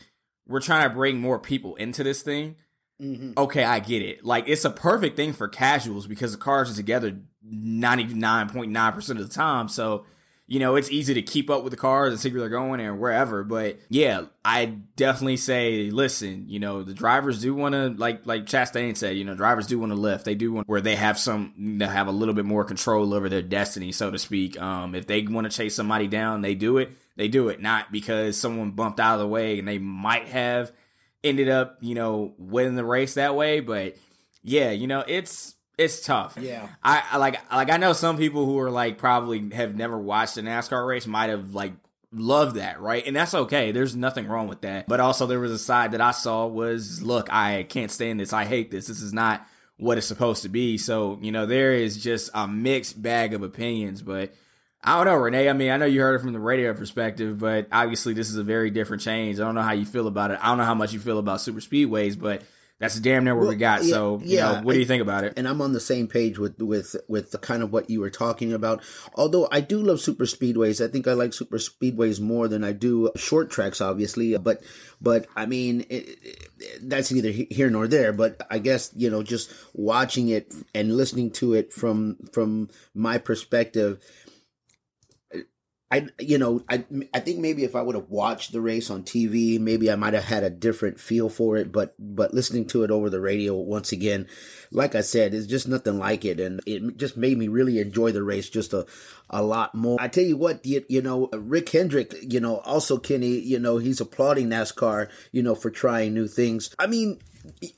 we're 0.46 0.60
trying 0.60 0.88
to 0.88 0.94
bring 0.94 1.20
more 1.20 1.38
people 1.38 1.76
into 1.76 2.02
this 2.02 2.22
thing 2.22 2.56
okay, 3.00 3.64
I 3.64 3.80
get 3.80 4.02
it. 4.02 4.24
Like 4.24 4.48
it's 4.48 4.64
a 4.64 4.70
perfect 4.70 5.16
thing 5.16 5.32
for 5.32 5.48
casuals 5.48 6.06
because 6.06 6.32
the 6.32 6.38
cars 6.38 6.70
are 6.70 6.76
together 6.76 7.18
99.9% 7.46 9.10
of 9.10 9.18
the 9.18 9.28
time. 9.28 9.68
So, 9.68 10.04
you 10.48 10.58
know, 10.58 10.76
it's 10.76 10.90
easy 10.90 11.14
to 11.14 11.22
keep 11.22 11.50
up 11.50 11.62
with 11.62 11.72
the 11.72 11.76
cars 11.76 12.10
and 12.10 12.18
see 12.18 12.30
where 12.30 12.40
they're 12.40 12.48
going 12.48 12.80
and 12.80 12.98
wherever. 12.98 13.44
But 13.44 13.78
yeah, 13.88 14.24
I 14.44 14.66
definitely 14.96 15.36
say, 15.36 15.90
listen, 15.90 16.46
you 16.48 16.58
know, 16.58 16.82
the 16.82 16.94
drivers 16.94 17.40
do 17.40 17.54
want 17.54 17.74
to, 17.74 17.90
like, 17.90 18.26
like 18.26 18.46
Chastain 18.46 18.96
said, 18.96 19.16
you 19.16 19.24
know, 19.24 19.34
drivers 19.34 19.66
do 19.66 19.78
want 19.78 19.92
to 19.92 19.98
lift. 19.98 20.24
They 20.24 20.34
do 20.34 20.50
want 20.52 20.66
where 20.66 20.80
they 20.80 20.96
have 20.96 21.18
some, 21.18 21.76
they 21.78 21.86
have 21.86 22.08
a 22.08 22.12
little 22.12 22.34
bit 22.34 22.46
more 22.46 22.64
control 22.64 23.12
over 23.12 23.28
their 23.28 23.42
destiny, 23.42 23.92
so 23.92 24.10
to 24.10 24.18
speak. 24.18 24.60
Um, 24.60 24.94
if 24.94 25.06
they 25.06 25.22
want 25.22 25.50
to 25.50 25.56
chase 25.56 25.74
somebody 25.74 26.08
down, 26.08 26.40
they 26.40 26.54
do 26.54 26.78
it. 26.78 26.92
They 27.18 27.26
do 27.26 27.48
it 27.48 27.60
not 27.60 27.90
because 27.90 28.36
someone 28.36 28.70
bumped 28.70 29.00
out 29.00 29.14
of 29.14 29.20
the 29.20 29.26
way 29.26 29.58
and 29.58 29.66
they 29.66 29.78
might 29.78 30.28
have 30.28 30.70
ended 31.24 31.48
up, 31.48 31.76
you 31.80 31.96
know, 31.96 32.32
winning 32.38 32.76
the 32.76 32.84
race 32.84 33.14
that 33.14 33.34
way. 33.34 33.58
But 33.58 33.96
yeah, 34.44 34.70
you 34.70 34.86
know, 34.86 35.02
it's 35.06 35.56
it's 35.76 36.00
tough. 36.00 36.38
Yeah. 36.40 36.68
I, 36.80 37.02
I 37.10 37.16
like 37.16 37.40
like 37.52 37.70
I 37.70 37.76
know 37.76 37.92
some 37.92 38.18
people 38.18 38.46
who 38.46 38.56
are 38.60 38.70
like 38.70 38.98
probably 38.98 39.50
have 39.52 39.74
never 39.74 39.98
watched 39.98 40.38
a 40.38 40.42
NASCAR 40.42 40.86
race 40.86 41.08
might 41.08 41.30
have 41.30 41.54
like 41.54 41.72
loved 42.12 42.54
that, 42.54 42.80
right? 42.80 43.04
And 43.04 43.16
that's 43.16 43.34
okay. 43.34 43.72
There's 43.72 43.96
nothing 43.96 44.28
wrong 44.28 44.46
with 44.46 44.60
that. 44.60 44.86
But 44.86 45.00
also 45.00 45.26
there 45.26 45.40
was 45.40 45.50
a 45.50 45.58
side 45.58 45.92
that 45.92 46.00
I 46.00 46.12
saw 46.12 46.46
was 46.46 47.02
look, 47.02 47.32
I 47.32 47.64
can't 47.64 47.90
stand 47.90 48.20
this. 48.20 48.32
I 48.32 48.44
hate 48.44 48.70
this. 48.70 48.86
This 48.86 49.02
is 49.02 49.12
not 49.12 49.44
what 49.76 49.98
it's 49.98 50.06
supposed 50.06 50.42
to 50.42 50.48
be. 50.48 50.78
So, 50.78 51.18
you 51.20 51.32
know, 51.32 51.46
there 51.46 51.72
is 51.72 51.96
just 52.02 52.30
a 52.32 52.46
mixed 52.46 53.02
bag 53.02 53.34
of 53.34 53.42
opinions, 53.42 54.02
but 54.02 54.32
I 54.82 54.96
don't 54.96 55.06
know, 55.06 55.16
Renee. 55.16 55.48
I 55.48 55.52
mean, 55.54 55.70
I 55.70 55.76
know 55.76 55.86
you 55.86 56.00
heard 56.00 56.14
it 56.14 56.20
from 56.20 56.32
the 56.32 56.40
radio 56.40 56.72
perspective, 56.72 57.38
but 57.38 57.66
obviously 57.72 58.14
this 58.14 58.30
is 58.30 58.36
a 58.36 58.44
very 58.44 58.70
different 58.70 59.02
change. 59.02 59.40
I 59.40 59.44
don't 59.44 59.54
know 59.54 59.62
how 59.62 59.72
you 59.72 59.84
feel 59.84 60.06
about 60.06 60.30
it. 60.30 60.38
I 60.40 60.48
don't 60.48 60.58
know 60.58 60.64
how 60.64 60.74
much 60.74 60.92
you 60.92 61.00
feel 61.00 61.18
about 61.18 61.40
super 61.40 61.60
speedways, 61.60 62.18
but 62.18 62.42
that's 62.78 62.98
damn 63.00 63.24
near 63.24 63.34
what 63.34 63.48
we 63.48 63.56
got. 63.56 63.82
yeah, 63.82 63.90
so, 63.90 64.20
you 64.22 64.36
yeah, 64.36 64.52
know, 64.52 64.60
what 64.62 64.74
do 64.74 64.78
you 64.78 64.86
think 64.86 65.02
about 65.02 65.24
it? 65.24 65.34
and 65.36 65.48
I'm 65.48 65.60
on 65.60 65.72
the 65.72 65.80
same 65.80 66.06
page 66.06 66.38
with 66.38 66.62
with 66.62 66.94
with 67.08 67.32
the 67.32 67.38
kind 67.38 67.64
of 67.64 67.72
what 67.72 67.90
you 67.90 68.00
were 68.00 68.10
talking 68.10 68.52
about. 68.52 68.84
Although 69.14 69.48
I 69.50 69.60
do 69.60 69.82
love 69.82 70.00
super 70.00 70.26
speedways, 70.26 70.84
I 70.84 70.88
think 70.88 71.08
I 71.08 71.14
like 71.14 71.32
super 71.32 71.58
speedways 71.58 72.20
more 72.20 72.46
than 72.46 72.62
I 72.62 72.70
do 72.70 73.10
short 73.16 73.50
tracks, 73.50 73.80
obviously. 73.80 74.38
But 74.38 74.62
but 75.00 75.26
I 75.34 75.46
mean, 75.46 75.86
it, 75.90 76.18
it, 76.22 76.48
that's 76.82 77.10
neither 77.10 77.30
here 77.30 77.68
nor 77.68 77.88
there. 77.88 78.12
But 78.12 78.46
I 78.48 78.60
guess 78.60 78.92
you 78.94 79.10
know, 79.10 79.24
just 79.24 79.52
watching 79.74 80.28
it 80.28 80.54
and 80.72 80.96
listening 80.96 81.32
to 81.32 81.54
it 81.54 81.72
from 81.72 82.16
from 82.32 82.68
my 82.94 83.18
perspective. 83.18 84.00
I 85.90 86.08
you 86.20 86.36
know 86.36 86.62
I 86.68 86.84
I 87.14 87.20
think 87.20 87.38
maybe 87.38 87.64
if 87.64 87.74
I 87.74 87.80
would 87.80 87.94
have 87.94 88.10
watched 88.10 88.52
the 88.52 88.60
race 88.60 88.90
on 88.90 89.04
TV, 89.04 89.58
maybe 89.58 89.90
I 89.90 89.96
might 89.96 90.12
have 90.12 90.24
had 90.24 90.44
a 90.44 90.50
different 90.50 91.00
feel 91.00 91.30
for 91.30 91.56
it. 91.56 91.72
But 91.72 91.94
but 91.98 92.34
listening 92.34 92.66
to 92.68 92.82
it 92.84 92.90
over 92.90 93.08
the 93.08 93.20
radio 93.20 93.54
once 93.54 93.90
again, 93.90 94.26
like 94.70 94.94
I 94.94 95.00
said, 95.00 95.32
it's 95.32 95.46
just 95.46 95.66
nothing 95.66 95.98
like 95.98 96.26
it, 96.26 96.40
and 96.40 96.60
it 96.66 96.98
just 96.98 97.16
made 97.16 97.38
me 97.38 97.48
really 97.48 97.78
enjoy 97.78 98.12
the 98.12 98.22
race 98.22 98.50
just 98.50 98.74
a 98.74 98.86
a 99.30 99.42
lot 99.42 99.74
more. 99.74 99.96
I 100.00 100.08
tell 100.08 100.24
you 100.24 100.36
what, 100.36 100.64
you, 100.64 100.84
you 100.88 101.02
know, 101.02 101.28
Rick 101.32 101.70
Hendrick, 101.70 102.14
you 102.22 102.40
know, 102.40 102.58
also 102.58 102.98
Kenny, 102.98 103.38
you 103.38 103.58
know, 103.58 103.78
he's 103.78 104.00
applauding 104.00 104.48
NASCAR, 104.48 105.08
you 105.32 105.42
know, 105.42 105.54
for 105.54 105.70
trying 105.70 106.14
new 106.14 106.28
things. 106.28 106.74
I 106.78 106.86
mean, 106.86 107.20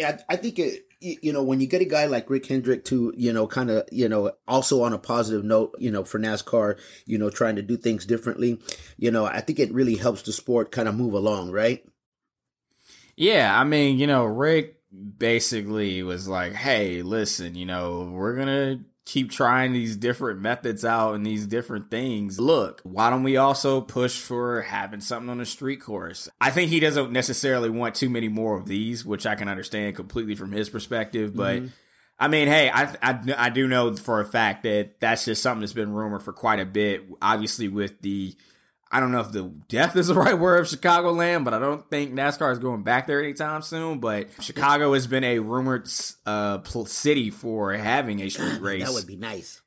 I, 0.01 0.18
I 0.29 0.37
think 0.37 0.59
it 0.59 0.89
you 1.01 1.33
know, 1.33 1.43
when 1.43 1.61
you 1.61 1.67
get 1.67 1.81
a 1.81 1.87
guy 1.87 2.05
like 2.07 2.29
Rick 2.29 2.47
Hendrick 2.47 2.85
to, 2.87 3.13
you 3.17 3.33
know, 3.33 3.47
kind 3.47 3.71
of, 3.71 3.89
you 3.91 4.09
know, 4.09 4.33
also 4.47 4.83
on 4.83 4.93
a 4.93 4.99
positive 4.99 5.45
note, 5.45 5.75
you 5.79 5.91
know, 5.91 6.05
for 6.05 6.19
NASCAR, 6.19 6.79
you 7.07 7.19
know, 7.19 7.31
trying 7.31 7.57
to 7.57 7.63
do 7.63 7.77
things 7.77 8.05
differently, 8.05 8.61
you 8.99 9.11
know, 9.11 9.25
I 9.25 9.41
think 9.41 9.59
it 9.59 9.73
really 9.73 9.97
helps 9.97 10.23
the 10.23 10.33
sport 10.33 10.71
kind 10.71 10.89
of 10.89 10.95
move 10.95 11.15
along, 11.15 11.53
right? 11.53 11.85
Yeah, 13.17 13.59
I 13.59 13.65
mean, 13.65 13.99
you 13.99 14.07
know, 14.07 14.25
Rick 14.25 14.77
basically 15.19 16.03
was 16.03 16.27
like, 16.27 16.53
"Hey, 16.53 17.03
listen, 17.03 17.55
you 17.55 17.67
know, 17.67 18.11
we're 18.13 18.37
gonna 18.37 18.81
keep 19.11 19.31
trying 19.31 19.73
these 19.73 19.96
different 19.96 20.40
methods 20.40 20.85
out 20.85 21.14
and 21.14 21.27
these 21.27 21.46
different 21.46 21.90
things. 21.90 22.38
Look, 22.38 22.81
why 22.85 23.11
don't 23.11 23.25
we 23.25 23.37
also 23.37 23.81
push 23.81 24.20
for 24.20 24.62
having 24.62 25.01
something 25.01 25.29
on 25.29 25.38
the 25.38 25.46
street 25.46 25.81
course?" 25.81 26.29
I 26.40 26.51
think 26.51 26.70
he 26.70 26.79
doesn't 26.79 27.11
necessarily 27.11 27.70
want 27.70 27.96
too 27.96 28.09
many 28.09 28.29
more 28.29 28.57
of 28.57 28.66
these, 28.66 29.05
which 29.05 29.27
I 29.27 29.35
can 29.35 29.49
understand 29.49 29.96
completely 29.96 30.35
from 30.35 30.53
his 30.53 30.68
perspective, 30.68 31.35
but. 31.35 31.57
Mm-hmm. 31.57 31.66
I 32.23 32.29
mean, 32.29 32.49
hey, 32.49 32.68
I, 32.68 32.94
I 33.03 33.18
I 33.38 33.49
do 33.49 33.66
know 33.66 33.96
for 33.96 34.20
a 34.20 34.27
fact 34.27 34.64
that 34.64 35.01
that's 35.01 35.25
just 35.25 35.42
something 35.42 35.62
that's 35.62 35.73
been 35.73 35.94
rumored 35.94 36.23
for 36.23 36.35
quite 36.35 36.61
a 36.61 36.66
bit. 36.66 37.03
Obviously, 37.23 37.68
with 37.68 37.99
the 38.03 38.37
I 38.90 38.98
don't 38.98 39.12
know 39.12 39.20
if 39.20 39.31
the 39.31 39.53
death 39.68 39.94
is 39.96 40.09
the 40.09 40.14
right 40.16 40.38
word 40.38 40.59
of 40.59 40.66
Chicagoland, 40.66 41.44
but 41.44 41.55
I 41.55 41.59
don't 41.59 41.88
think 41.88 42.12
NASCAR 42.12 42.53
is 42.53 42.59
going 42.59 42.83
back 42.83 43.07
there 43.07 43.22
anytime 43.22 43.62
soon. 43.62 44.00
But 44.00 44.29
Chicago 44.40 44.94
has 44.94 45.07
been 45.07 45.24
a 45.24 45.38
rumored 45.38 45.88
uh, 46.26 46.62
city 46.87 47.31
for 47.31 47.72
having 47.74 48.20
a 48.20 48.29
street 48.29 48.61
race. 48.61 48.85
that 48.85 48.92
would 48.92 49.07
be 49.07 49.16
nice. 49.16 49.62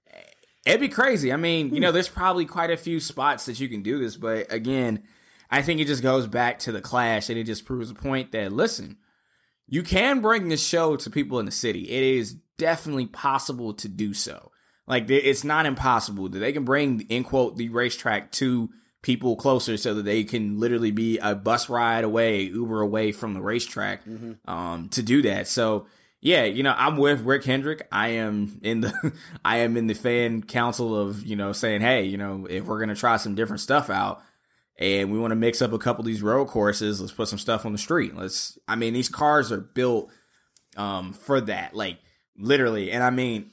It'd 0.65 0.79
be 0.79 0.89
crazy. 0.89 1.33
I 1.33 1.37
mean, 1.37 1.73
you 1.73 1.81
know, 1.81 1.91
there's 1.91 2.07
probably 2.07 2.45
quite 2.45 2.69
a 2.69 2.77
few 2.77 2.99
spots 2.99 3.45
that 3.47 3.59
you 3.59 3.67
can 3.67 3.81
do 3.81 3.99
this, 3.99 4.15
but 4.15 4.51
again, 4.51 5.03
I 5.49 5.61
think 5.61 5.81
it 5.81 5.87
just 5.87 6.01
goes 6.01 6.25
back 6.25 6.59
to 6.59 6.71
the 6.71 6.81
clash 6.81 7.29
and 7.29 7.37
it 7.37 7.43
just 7.43 7.65
proves 7.65 7.89
the 7.89 7.95
point 7.95 8.31
that 8.31 8.53
listen, 8.53 8.97
you 9.67 9.83
can 9.83 10.21
bring 10.21 10.47
this 10.47 10.65
show 10.65 10.95
to 10.95 11.09
people 11.09 11.39
in 11.39 11.45
the 11.45 11.51
city. 11.51 11.89
It 11.89 12.03
is 12.17 12.35
definitely 12.57 13.07
possible 13.07 13.73
to 13.73 13.89
do 13.89 14.13
so. 14.13 14.51
Like 14.87 15.09
it's 15.09 15.43
not 15.43 15.65
impossible 15.65 16.29
that 16.29 16.39
they 16.39 16.53
can 16.53 16.63
bring 16.65 17.01
in 17.09 17.23
quote 17.23 17.57
the 17.57 17.69
racetrack 17.69 18.31
to 18.33 18.69
people 19.03 19.35
closer 19.35 19.77
so 19.77 19.93
that 19.93 20.03
they 20.03 20.23
can 20.23 20.59
literally 20.59 20.89
be 20.89 21.19
a 21.19 21.35
bus 21.35 21.69
ride 21.69 22.03
away, 22.03 22.41
Uber 22.43 22.81
away 22.81 23.11
from 23.11 23.35
the 23.35 23.41
racetrack 23.41 24.03
mm-hmm. 24.05 24.49
um, 24.49 24.89
to 24.89 25.03
do 25.03 25.21
that. 25.21 25.47
So 25.47 25.85
yeah, 26.21 26.45
you 26.45 26.63
know, 26.63 26.73
I'm 26.75 26.95
with 26.95 27.21
Rick 27.21 27.43
Hendrick. 27.43 27.85
I 27.91 28.09
am 28.09 28.59
in 28.63 28.79
the 28.79 29.13
I 29.45 29.57
am 29.57 29.75
in 29.77 29.87
the 29.87 29.93
fan 29.93 30.41
council 30.41 30.97
of, 30.97 31.23
you 31.25 31.35
know, 31.35 31.51
saying, 31.51 31.81
hey, 31.81 32.05
you 32.05 32.17
know, 32.17 32.47
if 32.49 32.63
we're 32.63 32.79
gonna 32.79 32.95
try 32.95 33.17
some 33.17 33.35
different 33.35 33.59
stuff 33.59 33.89
out 33.89 34.23
and 34.79 35.11
we 35.11 35.19
want 35.19 35.31
to 35.31 35.35
mix 35.35 35.61
up 35.61 35.73
a 35.73 35.77
couple 35.77 36.01
of 36.01 36.07
these 36.07 36.23
road 36.23 36.47
courses, 36.47 37.01
let's 37.01 37.13
put 37.13 37.27
some 37.27 37.37
stuff 37.37 37.65
on 37.65 37.73
the 37.73 37.77
street. 37.77 38.15
Let's 38.15 38.57
I 38.69 38.77
mean, 38.77 38.93
these 38.93 39.09
cars 39.09 39.51
are 39.51 39.59
built 39.59 40.09
um 40.77 41.11
for 41.11 41.41
that. 41.41 41.75
Like 41.75 41.97
literally. 42.37 42.89
And 42.89 43.03
I 43.03 43.09
mean, 43.09 43.51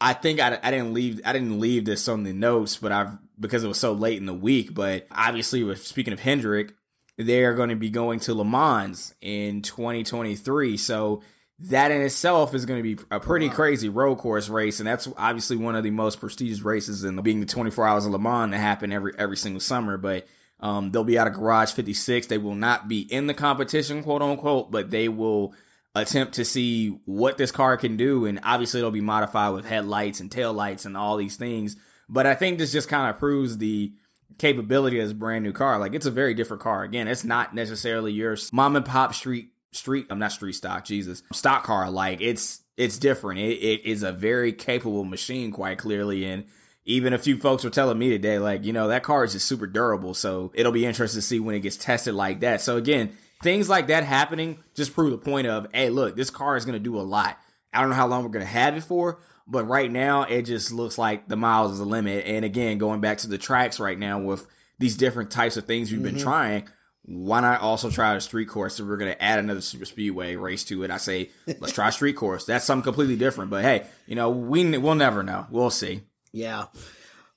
I 0.00 0.12
think 0.12 0.38
I, 0.38 0.58
I 0.62 0.70
didn't 0.70 0.94
leave 0.94 1.20
I 1.24 1.32
didn't 1.32 1.58
leave 1.58 1.84
this 1.84 2.06
on 2.08 2.22
the 2.22 2.32
notes, 2.32 2.76
but 2.76 2.92
I've 2.92 3.18
because 3.38 3.64
it 3.64 3.68
was 3.68 3.78
so 3.78 3.92
late 3.92 4.18
in 4.18 4.26
the 4.26 4.34
week. 4.34 4.74
But 4.74 5.06
obviously, 5.10 5.62
with 5.62 5.86
speaking 5.86 6.12
of 6.12 6.20
Hendrick, 6.20 6.74
they 7.16 7.44
are 7.44 7.54
going 7.54 7.68
to 7.68 7.76
be 7.76 7.90
going 7.90 8.20
to 8.20 8.34
Le 8.34 8.44
Mans 8.44 9.14
in 9.20 9.62
2023. 9.62 10.76
So 10.76 11.22
that 11.58 11.90
in 11.90 12.02
itself 12.02 12.54
is 12.54 12.66
going 12.66 12.82
to 12.82 12.96
be 12.96 13.02
a 13.10 13.20
pretty 13.20 13.48
wow. 13.48 13.54
crazy 13.54 13.88
road 13.88 14.16
course 14.16 14.48
race, 14.48 14.80
and 14.80 14.86
that's 14.86 15.08
obviously 15.16 15.56
one 15.56 15.76
of 15.76 15.84
the 15.84 15.90
most 15.90 16.18
prestigious 16.20 16.62
races 16.62 17.04
in 17.04 17.20
being 17.22 17.40
the 17.40 17.46
24 17.46 17.86
Hours 17.86 18.06
of 18.06 18.12
Le 18.12 18.18
Mans 18.18 18.50
that 18.50 18.58
happen 18.58 18.92
every 18.92 19.12
every 19.16 19.36
single 19.36 19.60
summer. 19.60 19.96
But 19.96 20.26
um, 20.60 20.90
they'll 20.90 21.04
be 21.04 21.18
out 21.18 21.26
of 21.26 21.34
Garage 21.34 21.72
56. 21.72 22.26
They 22.26 22.38
will 22.38 22.54
not 22.54 22.88
be 22.88 23.00
in 23.00 23.26
the 23.26 23.34
competition, 23.34 24.02
quote 24.02 24.22
unquote, 24.22 24.70
but 24.70 24.90
they 24.90 25.08
will 25.08 25.54
attempt 25.94 26.34
to 26.34 26.44
see 26.44 26.88
what 27.04 27.36
this 27.36 27.52
car 27.52 27.76
can 27.76 27.96
do. 27.96 28.26
And 28.26 28.40
obviously, 28.42 28.80
it'll 28.80 28.90
be 28.90 29.00
modified 29.00 29.52
with 29.54 29.66
headlights 29.66 30.20
and 30.20 30.30
tail 30.30 30.52
lights 30.52 30.84
and 30.84 30.96
all 30.96 31.16
these 31.16 31.36
things. 31.36 31.76
But 32.08 32.26
I 32.26 32.34
think 32.34 32.58
this 32.58 32.72
just 32.72 32.88
kind 32.88 33.08
of 33.08 33.18
proves 33.18 33.58
the 33.58 33.92
capability 34.38 34.98
of 34.98 35.06
this 35.06 35.12
brand 35.12 35.44
new 35.44 35.52
car. 35.52 35.78
Like 35.78 35.94
it's 35.94 36.06
a 36.06 36.10
very 36.10 36.34
different 36.34 36.62
car. 36.62 36.82
Again, 36.82 37.08
it's 37.08 37.24
not 37.24 37.54
necessarily 37.54 38.12
your 38.12 38.36
mom 38.52 38.76
and 38.76 38.84
pop 38.84 39.14
street 39.14 39.50
street. 39.72 40.06
I'm 40.10 40.18
not 40.18 40.32
street 40.32 40.54
stock. 40.54 40.84
Jesus, 40.84 41.22
stock 41.32 41.64
car. 41.64 41.90
Like 41.90 42.20
it's 42.20 42.62
it's 42.76 42.98
different. 42.98 43.40
It, 43.40 43.58
it 43.58 43.84
is 43.84 44.02
a 44.02 44.12
very 44.12 44.52
capable 44.52 45.04
machine, 45.04 45.50
quite 45.52 45.78
clearly. 45.78 46.24
And 46.24 46.44
even 46.84 47.12
a 47.12 47.18
few 47.18 47.36
folks 47.36 47.64
were 47.64 47.70
telling 47.70 47.98
me 47.98 48.10
today, 48.10 48.38
like 48.38 48.64
you 48.64 48.72
know 48.72 48.88
that 48.88 49.02
car 49.02 49.24
is 49.24 49.32
just 49.32 49.46
super 49.46 49.66
durable. 49.66 50.14
So 50.14 50.50
it'll 50.54 50.72
be 50.72 50.86
interesting 50.86 51.18
to 51.18 51.26
see 51.26 51.40
when 51.40 51.54
it 51.54 51.60
gets 51.60 51.76
tested 51.76 52.14
like 52.14 52.40
that. 52.40 52.60
So 52.60 52.76
again, 52.76 53.16
things 53.42 53.68
like 53.68 53.88
that 53.88 54.04
happening 54.04 54.58
just 54.74 54.94
prove 54.94 55.10
the 55.10 55.18
point 55.18 55.46
of, 55.46 55.66
hey, 55.72 55.90
look, 55.90 56.16
this 56.16 56.30
car 56.30 56.56
is 56.56 56.64
going 56.64 56.74
to 56.74 56.80
do 56.80 56.98
a 56.98 57.02
lot. 57.02 57.38
I 57.72 57.80
don't 57.80 57.90
know 57.90 57.96
how 57.96 58.06
long 58.06 58.22
we're 58.22 58.30
going 58.30 58.44
to 58.44 58.50
have 58.52 58.76
it 58.76 58.84
for, 58.84 59.18
but 59.46 59.64
right 59.66 59.90
now 59.90 60.22
it 60.22 60.42
just 60.42 60.72
looks 60.72 60.98
like 60.98 61.28
the 61.28 61.36
miles 61.36 61.72
is 61.72 61.78
the 61.78 61.84
limit. 61.84 62.24
And 62.26 62.44
again, 62.44 62.78
going 62.78 63.00
back 63.00 63.18
to 63.18 63.28
the 63.28 63.38
tracks 63.38 63.80
right 63.80 63.98
now 63.98 64.18
with 64.18 64.46
these 64.78 64.96
different 64.96 65.30
types 65.30 65.56
of 65.56 65.64
things 65.64 65.90
we've 65.90 66.00
mm-hmm. 66.00 66.14
been 66.16 66.22
trying, 66.22 66.68
why 67.04 67.40
not 67.40 67.60
also 67.60 67.90
try 67.90 68.14
a 68.14 68.20
street 68.20 68.48
course? 68.48 68.76
So 68.76 68.84
we're 68.84 68.96
going 68.96 69.12
to 69.12 69.22
add 69.22 69.38
another 69.38 69.60
super 69.60 69.84
speedway 69.84 70.36
race 70.36 70.64
to 70.64 70.84
it. 70.84 70.90
I 70.90 70.98
say, 70.98 71.30
let's 71.58 71.72
try 71.72 71.90
street 71.90 72.14
course. 72.14 72.44
That's 72.44 72.64
something 72.64 72.84
completely 72.84 73.16
different. 73.16 73.50
But 73.50 73.64
hey, 73.64 73.86
you 74.06 74.14
know, 74.14 74.30
we 74.30 74.78
we'll 74.78 74.94
never 74.94 75.22
know. 75.22 75.46
We'll 75.50 75.70
see. 75.70 76.02
Yeah. 76.32 76.66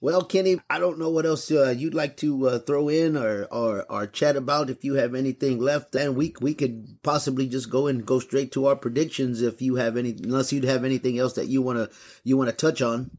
Well, 0.06 0.22
Kenny, 0.22 0.60
I 0.70 0.78
don't 0.78 1.00
know 1.00 1.10
what 1.10 1.26
else 1.26 1.50
uh, 1.50 1.74
you'd 1.76 1.96
like 1.96 2.16
to 2.18 2.48
uh, 2.48 2.60
throw 2.60 2.90
in 2.90 3.18
or, 3.18 3.46
or 3.46 3.92
or 3.92 4.06
chat 4.06 4.36
about. 4.36 4.70
If 4.70 4.84
you 4.84 4.94
have 4.94 5.16
anything 5.16 5.58
left, 5.58 5.94
then 5.94 6.14
we 6.14 6.36
we 6.40 6.54
could 6.54 7.00
possibly 7.02 7.48
just 7.48 7.72
go 7.72 7.88
and 7.88 8.06
go 8.06 8.20
straight 8.20 8.52
to 8.52 8.68
our 8.68 8.76
predictions. 8.76 9.42
If 9.42 9.64
you 9.64 9.78
have 9.78 9.98
any, 9.98 10.12
unless 10.12 10.54
you'd 10.54 10.64
have 10.64 10.86
anything 10.86 11.18
else 11.18 11.34
that 11.34 11.48
you 11.48 11.64
wanna 11.64 11.90
you 12.24 12.38
wanna 12.38 12.52
touch 12.52 12.84
on. 12.84 13.18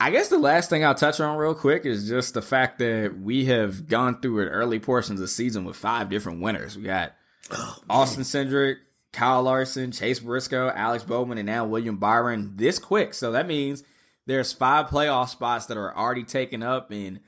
I 0.00 0.10
guess 0.10 0.30
the 0.30 0.38
last 0.38 0.68
thing 0.68 0.84
I'll 0.84 0.96
touch 0.96 1.20
on 1.20 1.36
real 1.36 1.54
quick 1.54 1.86
is 1.86 2.08
just 2.08 2.34
the 2.34 2.42
fact 2.42 2.80
that 2.80 3.16
we 3.16 3.44
have 3.44 3.86
gone 3.86 4.20
through 4.20 4.40
an 4.40 4.48
early 4.48 4.80
portions 4.80 5.20
of 5.20 5.22
the 5.22 5.28
season 5.28 5.64
with 5.64 5.76
five 5.76 6.10
different 6.10 6.42
winners. 6.42 6.76
We 6.76 6.82
got 6.82 7.14
oh, 7.52 7.78
Austin 7.88 8.24
Cindric, 8.24 8.78
Kyle 9.12 9.44
Larson, 9.44 9.92
Chase 9.92 10.18
Briscoe, 10.18 10.72
Alex 10.74 11.04
Bowman, 11.04 11.38
and 11.38 11.46
now 11.46 11.64
William 11.66 11.98
Byron 11.98 12.54
this 12.56 12.80
quick. 12.80 13.14
So 13.14 13.30
that 13.30 13.46
means 13.46 13.84
there's 14.26 14.52
five 14.52 14.86
playoff 14.86 15.28
spots 15.28 15.66
that 15.66 15.76
are 15.76 15.96
already 15.96 16.24
taken 16.24 16.62
up. 16.62 16.90
And 16.90 17.20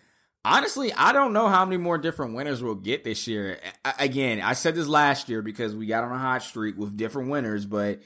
honestly, 0.44 0.92
I 0.92 1.12
don't 1.12 1.32
know 1.32 1.48
how 1.48 1.64
many 1.64 1.76
more 1.76 1.98
different 1.98 2.34
winners 2.34 2.62
we'll 2.62 2.74
get 2.74 3.04
this 3.04 3.26
year. 3.26 3.58
I, 3.84 3.94
again, 4.00 4.40
I 4.40 4.54
said 4.54 4.74
this 4.74 4.88
last 4.88 5.28
year 5.28 5.42
because 5.42 5.74
we 5.74 5.86
got 5.86 6.04
on 6.04 6.12
a 6.12 6.18
hot 6.18 6.42
streak 6.42 6.76
with 6.76 6.96
different 6.96 7.30
winners, 7.30 7.66
but 7.66 8.00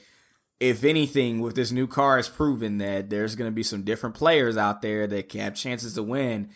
if 0.59 0.83
anything, 0.83 1.39
with 1.39 1.55
this 1.55 1.71
new 1.71 1.87
car, 1.87 2.17
has 2.17 2.29
proven 2.29 2.77
that 2.77 3.09
there's 3.09 3.35
going 3.35 3.49
to 3.49 3.55
be 3.55 3.63
some 3.63 3.81
different 3.81 4.15
players 4.15 4.57
out 4.57 4.81
there 4.81 5.07
that 5.07 5.31
have 5.33 5.55
chances 5.55 5.95
to 5.95 6.03
win. 6.03 6.49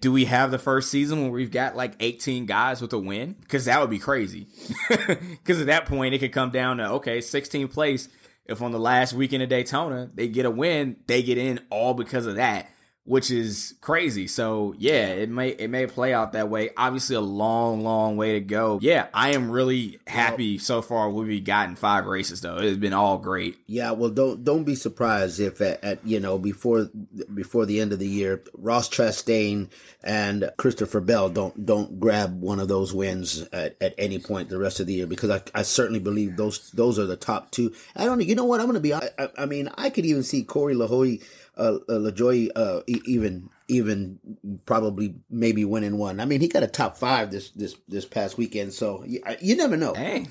do 0.00 0.12
we 0.12 0.24
have 0.24 0.50
the 0.50 0.58
first 0.58 0.90
season 0.90 1.22
where 1.22 1.30
we've 1.30 1.50
got 1.50 1.76
like 1.76 1.94
18 2.00 2.46
guys 2.46 2.80
with 2.80 2.92
a 2.94 2.98
win? 2.98 3.36
Because 3.38 3.66
that 3.66 3.80
would 3.80 3.90
be 3.90 3.98
crazy. 3.98 4.46
Because 5.42 5.60
at 5.60 5.66
that 5.66 5.86
point, 5.86 6.14
it 6.14 6.20
could 6.20 6.32
come 6.32 6.50
down 6.50 6.76
to 6.76 6.88
okay, 6.92 7.18
16th 7.18 7.72
place 7.72 8.08
if 8.52 8.62
on 8.62 8.70
the 8.70 8.78
last 8.78 9.12
weekend 9.12 9.42
of 9.42 9.48
Daytona 9.48 10.10
they 10.14 10.28
get 10.28 10.46
a 10.46 10.50
win, 10.50 10.96
they 11.06 11.22
get 11.22 11.38
in 11.38 11.60
all 11.70 11.94
because 11.94 12.26
of 12.26 12.36
that 12.36 12.68
which 13.04 13.32
is 13.32 13.74
crazy. 13.80 14.28
So 14.28 14.74
yeah, 14.78 15.06
it 15.08 15.28
may 15.28 15.50
it 15.50 15.68
may 15.68 15.86
play 15.86 16.14
out 16.14 16.32
that 16.32 16.48
way. 16.48 16.70
Obviously, 16.76 17.16
a 17.16 17.20
long, 17.20 17.82
long 17.82 18.16
way 18.16 18.34
to 18.34 18.40
go. 18.40 18.78
Yeah, 18.80 19.08
I 19.12 19.34
am 19.34 19.50
really 19.50 19.98
happy 20.06 20.56
well, 20.56 20.64
so 20.64 20.82
far. 20.82 21.10
We've 21.10 21.42
gotten 21.42 21.74
five 21.74 22.06
races 22.06 22.40
though. 22.40 22.58
It's 22.58 22.76
been 22.76 22.92
all 22.92 23.18
great. 23.18 23.58
Yeah, 23.66 23.90
well, 23.92 24.10
don't 24.10 24.44
don't 24.44 24.64
be 24.64 24.76
surprised 24.76 25.40
if 25.40 25.60
at, 25.60 25.82
at 25.82 26.06
you 26.06 26.20
know 26.20 26.38
before 26.38 26.90
before 27.34 27.66
the 27.66 27.80
end 27.80 27.92
of 27.92 27.98
the 27.98 28.08
year, 28.08 28.42
Ross 28.54 28.88
Chastain 28.88 29.68
and 30.04 30.50
Christopher 30.56 31.00
Bell 31.00 31.28
don't 31.28 31.66
don't 31.66 31.98
grab 31.98 32.40
one 32.40 32.60
of 32.60 32.68
those 32.68 32.92
wins 32.92 33.42
at, 33.52 33.76
at 33.80 33.94
any 33.98 34.20
point 34.20 34.48
the 34.48 34.58
rest 34.58 34.78
of 34.78 34.86
the 34.86 34.94
year 34.94 35.06
because 35.06 35.30
I, 35.30 35.42
I 35.54 35.62
certainly 35.62 36.00
believe 36.00 36.36
those 36.36 36.70
those 36.70 37.00
are 37.00 37.06
the 37.06 37.16
top 37.16 37.50
two. 37.50 37.74
I 37.96 38.04
don't. 38.04 38.20
You 38.22 38.36
know 38.36 38.44
what? 38.44 38.60
I'm 38.60 38.66
going 38.66 38.74
to 38.74 38.80
be. 38.80 38.94
I, 38.94 39.08
I, 39.36 39.46
mean, 39.46 39.68
I 39.76 39.90
could 39.90 40.06
even 40.06 40.22
see 40.22 40.44
Corey 40.44 40.74
LaJoie 40.74 41.22
uh, 41.56 41.78
uh, 41.88 41.92
LaJoie 41.92 42.48
uh, 42.56 42.80
even 42.86 43.50
even 43.68 44.18
probably 44.64 45.14
maybe 45.30 45.64
winning 45.64 45.98
one. 45.98 46.20
I 46.20 46.24
mean, 46.24 46.40
he 46.40 46.48
got 46.48 46.62
a 46.62 46.68
top 46.68 46.96
five 46.96 47.30
this 47.30 47.50
this 47.50 47.76
this 47.88 48.06
past 48.06 48.38
weekend, 48.38 48.72
so 48.72 49.04
you, 49.06 49.22
you 49.40 49.56
never 49.56 49.76
know. 49.76 49.94
Hey, 49.94 50.26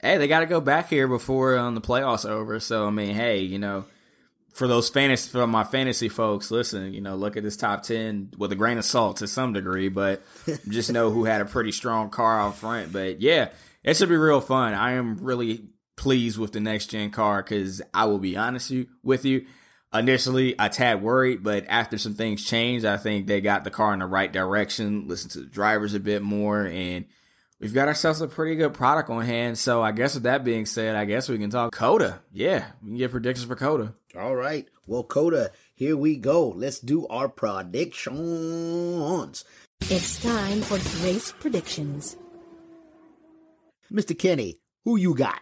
hey, 0.00 0.16
they 0.16 0.28
got 0.28 0.40
to 0.40 0.46
go 0.46 0.60
back 0.60 0.88
here 0.88 1.08
before 1.08 1.58
um, 1.58 1.74
the 1.74 1.80
playoffs 1.80 2.28
over. 2.28 2.58
So 2.60 2.86
I 2.86 2.90
mean, 2.90 3.14
hey, 3.14 3.40
you 3.40 3.58
know, 3.58 3.84
for 4.54 4.66
those 4.66 4.88
fantasy 4.88 5.30
for 5.30 5.46
my 5.46 5.64
fantasy 5.64 6.08
folks, 6.08 6.50
listen, 6.50 6.94
you 6.94 7.02
know, 7.02 7.16
look 7.16 7.36
at 7.36 7.42
this 7.42 7.56
top 7.56 7.82
ten 7.82 8.30
with 8.38 8.52
a 8.52 8.56
grain 8.56 8.78
of 8.78 8.84
salt 8.84 9.18
to 9.18 9.26
some 9.26 9.52
degree, 9.52 9.88
but 9.88 10.22
just 10.68 10.90
know 10.90 11.10
who 11.10 11.24
had 11.24 11.40
a 11.42 11.46
pretty 11.46 11.72
strong 11.72 12.08
car 12.08 12.40
out 12.40 12.56
front. 12.56 12.92
But 12.92 13.20
yeah, 13.20 13.50
it 13.84 13.96
should 13.96 14.08
be 14.08 14.16
real 14.16 14.40
fun. 14.40 14.72
I 14.72 14.92
am 14.92 15.18
really 15.18 15.66
pleased 15.96 16.38
with 16.38 16.52
the 16.52 16.60
next 16.60 16.86
gen 16.86 17.10
car 17.10 17.42
because 17.42 17.82
I 17.92 18.06
will 18.06 18.18
be 18.18 18.36
honest 18.36 18.72
with 19.02 19.24
you 19.24 19.46
initially 19.92 20.54
a 20.58 20.68
tad 20.68 21.02
worried, 21.02 21.42
but 21.42 21.64
after 21.68 21.98
some 21.98 22.14
things 22.14 22.44
changed, 22.44 22.84
I 22.84 22.96
think 22.96 23.26
they 23.26 23.40
got 23.40 23.64
the 23.64 23.70
car 23.70 23.92
in 23.92 24.00
the 24.00 24.06
right 24.06 24.32
direction, 24.32 25.08
listen 25.08 25.30
to 25.30 25.40
the 25.40 25.46
drivers 25.46 25.94
a 25.94 26.00
bit 26.00 26.22
more, 26.22 26.66
and 26.66 27.06
we've 27.60 27.74
got 27.74 27.88
ourselves 27.88 28.20
a 28.20 28.28
pretty 28.28 28.56
good 28.56 28.74
product 28.74 29.08
on 29.10 29.24
hand. 29.24 29.58
So 29.58 29.82
I 29.82 29.92
guess 29.92 30.14
with 30.14 30.24
that 30.24 30.44
being 30.44 30.66
said, 30.66 30.96
I 30.96 31.04
guess 31.04 31.28
we 31.28 31.38
can 31.38 31.50
talk 31.50 31.74
COTA. 31.74 32.20
Yeah, 32.32 32.66
we 32.82 32.90
can 32.90 32.98
get 32.98 33.10
predictions 33.10 33.46
for 33.46 33.56
COTA. 33.56 33.94
All 34.18 34.34
right. 34.34 34.66
Well, 34.86 35.04
COTA, 35.04 35.50
here 35.74 35.96
we 35.96 36.16
go. 36.16 36.48
Let's 36.48 36.78
do 36.78 37.06
our 37.08 37.28
predictions. 37.28 38.14
It's 39.80 40.22
time 40.22 40.62
for 40.62 40.78
race 41.04 41.32
predictions. 41.32 42.16
Mr. 43.92 44.18
Kenny, 44.18 44.58
who 44.84 44.96
you 44.96 45.14
got? 45.14 45.40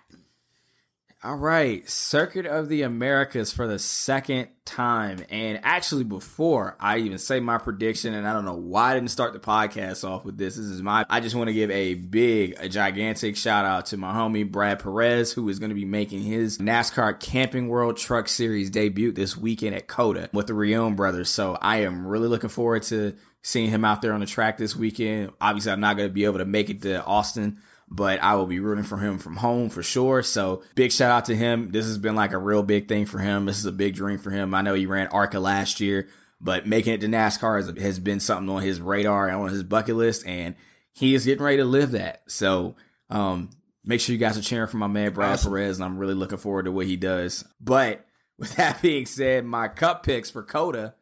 All 1.24 1.36
right, 1.36 1.88
Circuit 1.88 2.44
of 2.44 2.68
the 2.68 2.82
Americas 2.82 3.50
for 3.50 3.66
the 3.66 3.78
second 3.78 4.48
time. 4.66 5.24
And 5.30 5.58
actually, 5.62 6.04
before 6.04 6.76
I 6.78 6.98
even 6.98 7.16
say 7.16 7.40
my 7.40 7.56
prediction, 7.56 8.12
and 8.12 8.28
I 8.28 8.34
don't 8.34 8.44
know 8.44 8.52
why 8.52 8.90
I 8.90 8.94
didn't 8.94 9.08
start 9.08 9.32
the 9.32 9.38
podcast 9.38 10.06
off 10.06 10.26
with 10.26 10.36
this. 10.36 10.56
This 10.56 10.66
is 10.66 10.82
my, 10.82 11.06
I 11.08 11.20
just 11.20 11.34
want 11.34 11.48
to 11.48 11.54
give 11.54 11.70
a 11.70 11.94
big, 11.94 12.56
a 12.58 12.68
gigantic 12.68 13.38
shout 13.38 13.64
out 13.64 13.86
to 13.86 13.96
my 13.96 14.12
homie 14.12 14.52
Brad 14.52 14.80
Perez, 14.80 15.32
who 15.32 15.48
is 15.48 15.58
going 15.58 15.70
to 15.70 15.74
be 15.74 15.86
making 15.86 16.24
his 16.24 16.58
NASCAR 16.58 17.18
Camping 17.18 17.68
World 17.68 17.96
Truck 17.96 18.28
Series 18.28 18.68
debut 18.68 19.10
this 19.10 19.34
weekend 19.34 19.74
at 19.74 19.86
COTA 19.86 20.28
with 20.34 20.46
the 20.46 20.52
Reaume 20.52 20.94
brothers. 20.94 21.30
So 21.30 21.56
I 21.58 21.78
am 21.78 22.06
really 22.06 22.28
looking 22.28 22.50
forward 22.50 22.82
to 22.84 23.14
seeing 23.40 23.70
him 23.70 23.82
out 23.82 24.02
there 24.02 24.12
on 24.12 24.20
the 24.20 24.26
track 24.26 24.58
this 24.58 24.76
weekend. 24.76 25.30
Obviously, 25.40 25.72
I'm 25.72 25.80
not 25.80 25.96
going 25.96 26.10
to 26.10 26.12
be 26.12 26.26
able 26.26 26.38
to 26.38 26.44
make 26.44 26.68
it 26.68 26.82
to 26.82 27.02
Austin 27.02 27.60
but 27.94 28.20
I 28.22 28.34
will 28.34 28.46
be 28.46 28.58
rooting 28.58 28.84
for 28.84 28.96
him 28.98 29.18
from 29.18 29.36
home 29.36 29.70
for 29.70 29.82
sure. 29.82 30.22
So 30.24 30.62
big 30.74 30.90
shout 30.90 31.12
out 31.12 31.26
to 31.26 31.36
him. 31.36 31.70
This 31.70 31.86
has 31.86 31.96
been 31.96 32.16
like 32.16 32.32
a 32.32 32.38
real 32.38 32.64
big 32.64 32.88
thing 32.88 33.06
for 33.06 33.18
him. 33.18 33.46
This 33.46 33.58
is 33.58 33.66
a 33.66 33.72
big 33.72 33.94
dream 33.94 34.18
for 34.18 34.30
him. 34.30 34.52
I 34.52 34.62
know 34.62 34.74
he 34.74 34.86
ran 34.86 35.06
ARCA 35.08 35.38
last 35.38 35.78
year, 35.78 36.08
but 36.40 36.66
making 36.66 36.94
it 36.94 37.00
to 37.02 37.06
NASCAR 37.06 37.56
has, 37.56 37.82
has 37.82 37.98
been 38.00 38.18
something 38.18 38.48
on 38.48 38.62
his 38.62 38.80
radar 38.80 39.28
and 39.28 39.36
on 39.36 39.50
his 39.50 39.62
bucket 39.62 39.94
list, 39.94 40.26
and 40.26 40.56
he 40.92 41.14
is 41.14 41.24
getting 41.24 41.44
ready 41.44 41.58
to 41.58 41.64
live 41.64 41.92
that. 41.92 42.22
So 42.26 42.74
um, 43.10 43.50
make 43.84 44.00
sure 44.00 44.12
you 44.12 44.18
guys 44.18 44.36
are 44.36 44.42
cheering 44.42 44.68
for 44.68 44.78
my 44.78 44.88
man 44.88 45.12
Brad 45.12 45.34
awesome. 45.34 45.52
Perez, 45.52 45.78
and 45.78 45.84
I'm 45.84 45.98
really 45.98 46.14
looking 46.14 46.38
forward 46.38 46.64
to 46.64 46.72
what 46.72 46.86
he 46.86 46.96
does. 46.96 47.44
But 47.60 48.04
with 48.38 48.54
that 48.56 48.82
being 48.82 49.06
said, 49.06 49.44
my 49.44 49.68
cup 49.68 50.02
picks 50.02 50.30
for 50.30 50.42
COTA 50.42 50.94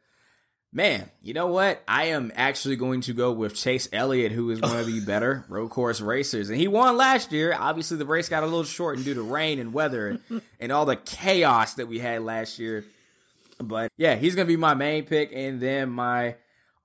Man, 0.75 1.11
you 1.21 1.35
know 1.35 1.49
what? 1.49 1.83
I 1.87 2.05
am 2.05 2.33
actually 2.35 2.77
going 2.77 3.03
to 3.03 3.13
go 3.13 3.31
with 3.31 3.55
Chase 3.55 3.91
Elliott, 3.93 4.33
who 4.33 4.49
is 4.49 4.63
one 4.63 4.79
of 4.79 4.87
the 4.87 5.01
better 5.07 5.45
road 5.51 5.69
course 5.69 6.01
racers. 6.01 6.49
And 6.49 6.59
he 6.59 6.67
won 6.67 6.97
last 6.97 7.31
year. 7.31 7.55
Obviously, 7.59 7.99
the 7.99 8.07
race 8.07 8.31
got 8.31 8.43
a 8.43 8.47
little 8.47 8.65
shortened 8.65 9.05
due 9.05 9.13
to 9.13 9.23
rain 9.23 9.59
and 9.59 9.75
weather 9.75 10.19
and 10.61 10.73
all 10.73 10.87
the 10.87 10.97
chaos 10.97 11.75
that 11.75 11.89
we 11.89 11.99
had 11.99 12.23
last 12.23 12.59
year. 12.59 12.87
But 13.59 13.93
yeah, 13.99 14.15
he's 14.15 14.35
going 14.35 14.47
to 14.47 14.53
be 14.53 14.57
my 14.57 14.73
main 14.73 15.05
pick. 15.05 15.31
And 15.35 15.61
then 15.61 15.91
my 15.91 16.37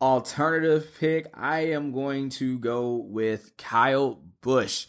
alternative 0.01 0.89
pick, 0.99 1.27
I 1.33 1.67
am 1.67 1.93
going 1.93 2.27
to 2.31 2.59
go 2.59 2.95
with 2.95 3.55
Kyle 3.55 4.19
Busch. 4.41 4.87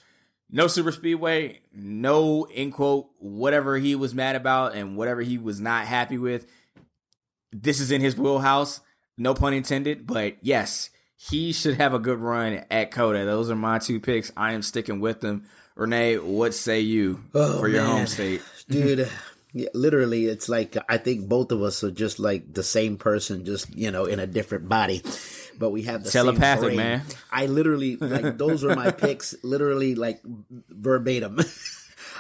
No 0.51 0.67
super 0.67 0.91
speedway, 0.91 1.61
no 1.73 2.47
in 2.47 2.73
quote, 2.73 3.11
whatever 3.19 3.79
he 3.79 3.95
was 3.95 4.13
mad 4.13 4.35
about 4.35 4.75
and 4.75 4.97
whatever 4.97 5.21
he 5.21 5.39
was 5.39 5.61
not 5.61 5.87
happy 5.87 6.19
with. 6.19 6.47
This 7.53 7.79
is 7.79 7.93
in 7.93 8.01
his 8.01 8.17
wheelhouse 8.17 8.81
no 9.19 9.35
pun 9.35 9.53
intended, 9.53 10.07
but 10.07 10.37
yes, 10.41 10.91
he 11.17 11.53
should 11.53 11.77
have 11.77 11.93
a 11.93 11.99
good 11.99 12.19
run 12.19 12.65
at 12.71 12.91
COTA. 12.93 13.25
Those 13.25 13.51
are 13.51 13.57
my 13.57 13.79
two 13.79 14.01
picks. 14.01 14.33
I 14.37 14.53
am 14.53 14.63
sticking 14.63 15.01
with 15.01 15.21
them. 15.21 15.47
Renee, 15.75 16.19
what 16.19 16.55
say 16.55 16.81
you 16.81 17.23
oh, 17.35 17.59
for 17.61 17.69
your 17.69 17.83
man. 17.83 17.97
home 17.97 18.07
state? 18.07 18.43
Dude, 18.69 19.09
yeah, 19.53 19.69
literally, 19.75 20.27
it's 20.27 20.49
like 20.49 20.77
I 20.89 20.99
think 20.99 21.29
both 21.29 21.53
of 21.53 21.63
us 21.63 21.83
are 21.85 21.91
just 21.91 22.19
like 22.19 22.53
the 22.53 22.63
same 22.63 22.97
person, 22.97 23.45
just, 23.45 23.75
you 23.75 23.91
know, 23.91 24.05
in 24.05 24.21
a 24.21 24.27
different 24.27 24.69
body. 24.69 25.03
But 25.59 25.71
we 25.71 25.83
have 25.83 26.05
the 26.05 26.11
telepathic, 26.11 26.77
man. 26.77 27.03
I 27.33 27.47
literally, 27.47 27.97
like, 27.97 28.39
those 28.39 28.63
are 28.63 28.77
my 28.77 28.91
picks, 28.93 29.35
literally, 29.43 29.97
like, 29.97 30.21
verbatim. 30.69 31.41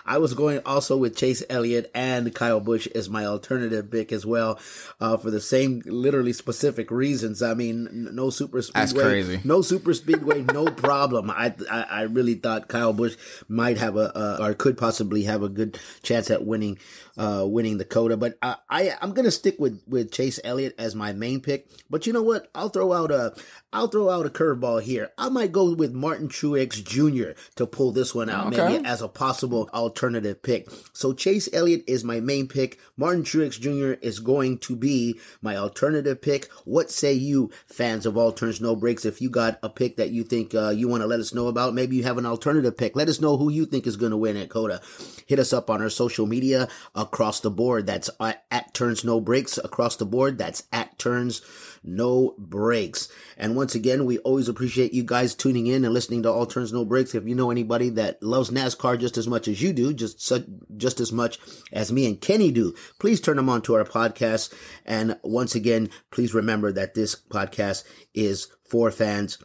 I 0.08 0.16
was 0.16 0.32
going 0.32 0.62
also 0.64 0.96
with 0.96 1.14
Chase 1.14 1.42
Elliott 1.50 1.90
and 1.94 2.34
Kyle 2.34 2.60
Busch 2.60 2.86
as 2.94 3.10
my 3.10 3.26
alternative 3.26 3.90
pick 3.90 4.10
as 4.10 4.24
well, 4.24 4.58
uh, 5.00 5.18
for 5.18 5.30
the 5.30 5.40
same 5.40 5.82
literally 5.84 6.32
specific 6.32 6.90
reasons. 6.90 7.42
I 7.42 7.52
mean, 7.52 8.08
no 8.14 8.30
super 8.30 8.62
speedway, 8.62 8.80
That's 8.80 8.92
crazy. 8.94 9.40
no 9.44 9.60
super 9.60 9.92
speedway, 9.92 10.40
no 10.40 10.64
problem. 10.66 11.30
I, 11.30 11.54
I, 11.70 11.82
I 11.82 12.02
really 12.02 12.34
thought 12.34 12.68
Kyle 12.68 12.94
Busch 12.94 13.16
might 13.48 13.76
have 13.76 13.96
a, 13.96 14.42
or 14.42 14.54
could 14.54 14.78
possibly 14.78 15.24
have 15.24 15.42
a 15.42 15.48
good 15.50 15.78
chance 16.02 16.30
at 16.30 16.46
winning, 16.46 16.78
uh, 17.18 17.44
winning 17.46 17.76
the 17.76 17.84
COTA. 17.84 18.16
But 18.16 18.38
uh, 18.40 18.54
I, 18.70 18.94
I'm 19.02 19.12
gonna 19.12 19.30
stick 19.30 19.56
with 19.58 19.82
with 19.86 20.10
Chase 20.10 20.40
Elliott 20.42 20.74
as 20.78 20.94
my 20.94 21.12
main 21.12 21.40
pick. 21.40 21.68
But 21.90 22.06
you 22.06 22.14
know 22.14 22.22
what? 22.22 22.48
I'll 22.54 22.70
throw 22.70 22.94
out 22.94 23.10
a, 23.10 23.34
I'll 23.74 23.88
throw 23.88 24.08
out 24.08 24.24
a 24.24 24.30
curveball 24.30 24.80
here. 24.80 25.10
I 25.18 25.28
might 25.28 25.52
go 25.52 25.74
with 25.74 25.92
Martin 25.92 26.28
Truex 26.28 26.82
Jr. 26.82 27.38
to 27.56 27.66
pull 27.66 27.92
this 27.92 28.14
one 28.14 28.30
out, 28.30 28.54
okay. 28.54 28.76
maybe 28.76 28.86
as 28.86 29.02
a 29.02 29.08
possible 29.08 29.68
alternative 29.74 29.97
pick. 30.42 30.68
So 30.92 31.12
Chase 31.12 31.48
Elliott 31.52 31.84
is 31.86 32.04
my 32.04 32.20
main 32.20 32.48
pick. 32.48 32.78
Martin 32.96 33.22
Truex 33.22 33.60
Jr. 33.60 33.98
is 34.00 34.20
going 34.20 34.58
to 34.58 34.76
be 34.76 35.18
my 35.42 35.56
alternative 35.56 36.22
pick. 36.22 36.50
What 36.64 36.90
say 36.90 37.12
you, 37.12 37.50
fans 37.66 38.06
of 38.06 38.16
All 38.16 38.32
Turns 38.32 38.60
No 38.60 38.76
Breaks? 38.76 39.04
If 39.04 39.20
you 39.20 39.30
got 39.30 39.58
a 39.62 39.68
pick 39.68 39.96
that 39.96 40.10
you 40.10 40.24
think 40.24 40.54
uh, 40.54 40.70
you 40.70 40.88
want 40.88 41.02
to 41.02 41.06
let 41.06 41.20
us 41.20 41.34
know 41.34 41.48
about, 41.48 41.74
maybe 41.74 41.96
you 41.96 42.04
have 42.04 42.18
an 42.18 42.26
alternative 42.26 42.76
pick. 42.76 42.96
Let 42.96 43.08
us 43.08 43.20
know 43.20 43.36
who 43.36 43.50
you 43.50 43.66
think 43.66 43.86
is 43.86 43.96
going 43.96 44.12
to 44.12 44.16
win 44.16 44.36
at 44.36 44.48
COTA. 44.48 44.80
Hit 45.26 45.38
us 45.38 45.52
up 45.52 45.70
on 45.70 45.82
our 45.82 45.90
social 45.90 46.26
media 46.26 46.68
across 46.94 47.40
the 47.40 47.50
board. 47.50 47.86
That's 47.86 48.10
at, 48.20 48.44
at 48.50 48.74
Turns 48.74 49.04
No 49.04 49.20
Breaks 49.20 49.58
across 49.58 49.96
the 49.96 50.06
board. 50.06 50.38
That's 50.38 50.64
at 50.72 50.98
Turns 50.98 51.42
no 51.84 52.34
breaks. 52.38 53.08
And 53.36 53.56
once 53.56 53.74
again, 53.74 54.04
we 54.04 54.18
always 54.18 54.48
appreciate 54.48 54.92
you 54.92 55.02
guys 55.02 55.34
tuning 55.34 55.66
in 55.66 55.84
and 55.84 55.94
listening 55.94 56.22
to 56.22 56.32
All 56.32 56.46
Turns 56.46 56.72
No 56.72 56.84
Breaks. 56.84 57.14
If 57.14 57.26
you 57.26 57.34
know 57.34 57.50
anybody 57.50 57.88
that 57.90 58.22
loves 58.22 58.50
NASCAR 58.50 58.98
just 58.98 59.16
as 59.16 59.28
much 59.28 59.48
as 59.48 59.62
you 59.62 59.72
do, 59.72 59.87
just 59.94 60.20
such, 60.20 60.44
just 60.76 61.00
as 61.00 61.12
much 61.12 61.38
as 61.72 61.92
me 61.92 62.06
and 62.06 62.20
Kenny 62.20 62.50
do, 62.50 62.74
please 62.98 63.20
turn 63.20 63.36
them 63.36 63.48
on 63.48 63.62
to 63.62 63.74
our 63.74 63.84
podcast. 63.84 64.52
And 64.84 65.18
once 65.22 65.54
again, 65.54 65.90
please 66.10 66.34
remember 66.34 66.72
that 66.72 66.94
this 66.94 67.14
podcast 67.14 67.84
is 68.14 68.48
for 68.68 68.90
fans 68.90 69.38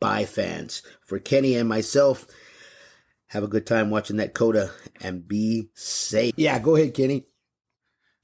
by 0.00 0.24
fans. 0.24 0.82
For 1.06 1.18
Kenny 1.18 1.54
and 1.56 1.68
myself, 1.68 2.26
have 3.28 3.42
a 3.42 3.48
good 3.48 3.66
time 3.66 3.90
watching 3.90 4.16
that 4.18 4.34
COTA 4.34 4.70
and 5.00 5.26
be 5.26 5.70
safe. 5.74 6.34
Yeah, 6.36 6.58
go 6.58 6.76
ahead, 6.76 6.94
Kenny. 6.94 7.26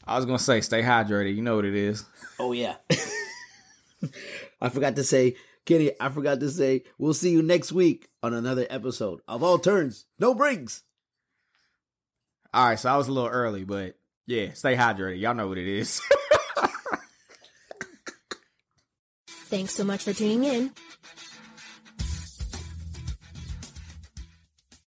I 0.06 0.16
was 0.16 0.26
gonna 0.26 0.38
say, 0.38 0.60
stay 0.60 0.82
hydrated. 0.82 1.36
You 1.36 1.42
know 1.42 1.56
what 1.56 1.64
it 1.64 1.74
is. 1.74 2.04
Oh 2.38 2.52
yeah. 2.52 2.76
I 4.60 4.68
forgot 4.68 4.96
to 4.96 5.04
say, 5.04 5.36
Kenny, 5.66 5.92
I 6.00 6.08
forgot 6.08 6.40
to 6.40 6.50
say, 6.50 6.84
we'll 6.98 7.14
see 7.14 7.30
you 7.30 7.42
next 7.42 7.72
week 7.72 8.08
on 8.22 8.34
another 8.34 8.66
episode 8.70 9.20
of 9.28 9.42
All 9.42 9.58
Turns, 9.58 10.06
No 10.18 10.34
Breaks. 10.34 10.82
All 12.52 12.66
right, 12.66 12.78
so 12.78 12.92
I 12.92 12.96
was 12.96 13.06
a 13.08 13.12
little 13.12 13.30
early, 13.30 13.64
but 13.64 13.96
yeah, 14.26 14.52
stay 14.54 14.74
hydrated. 14.74 15.20
Y'all 15.20 15.34
know 15.34 15.46
what 15.46 15.58
it 15.58 15.68
is. 15.68 16.00
Thanks 19.28 19.74
so 19.74 19.84
much 19.84 20.02
for 20.04 20.12
tuning 20.12 20.44
in. 20.44 20.70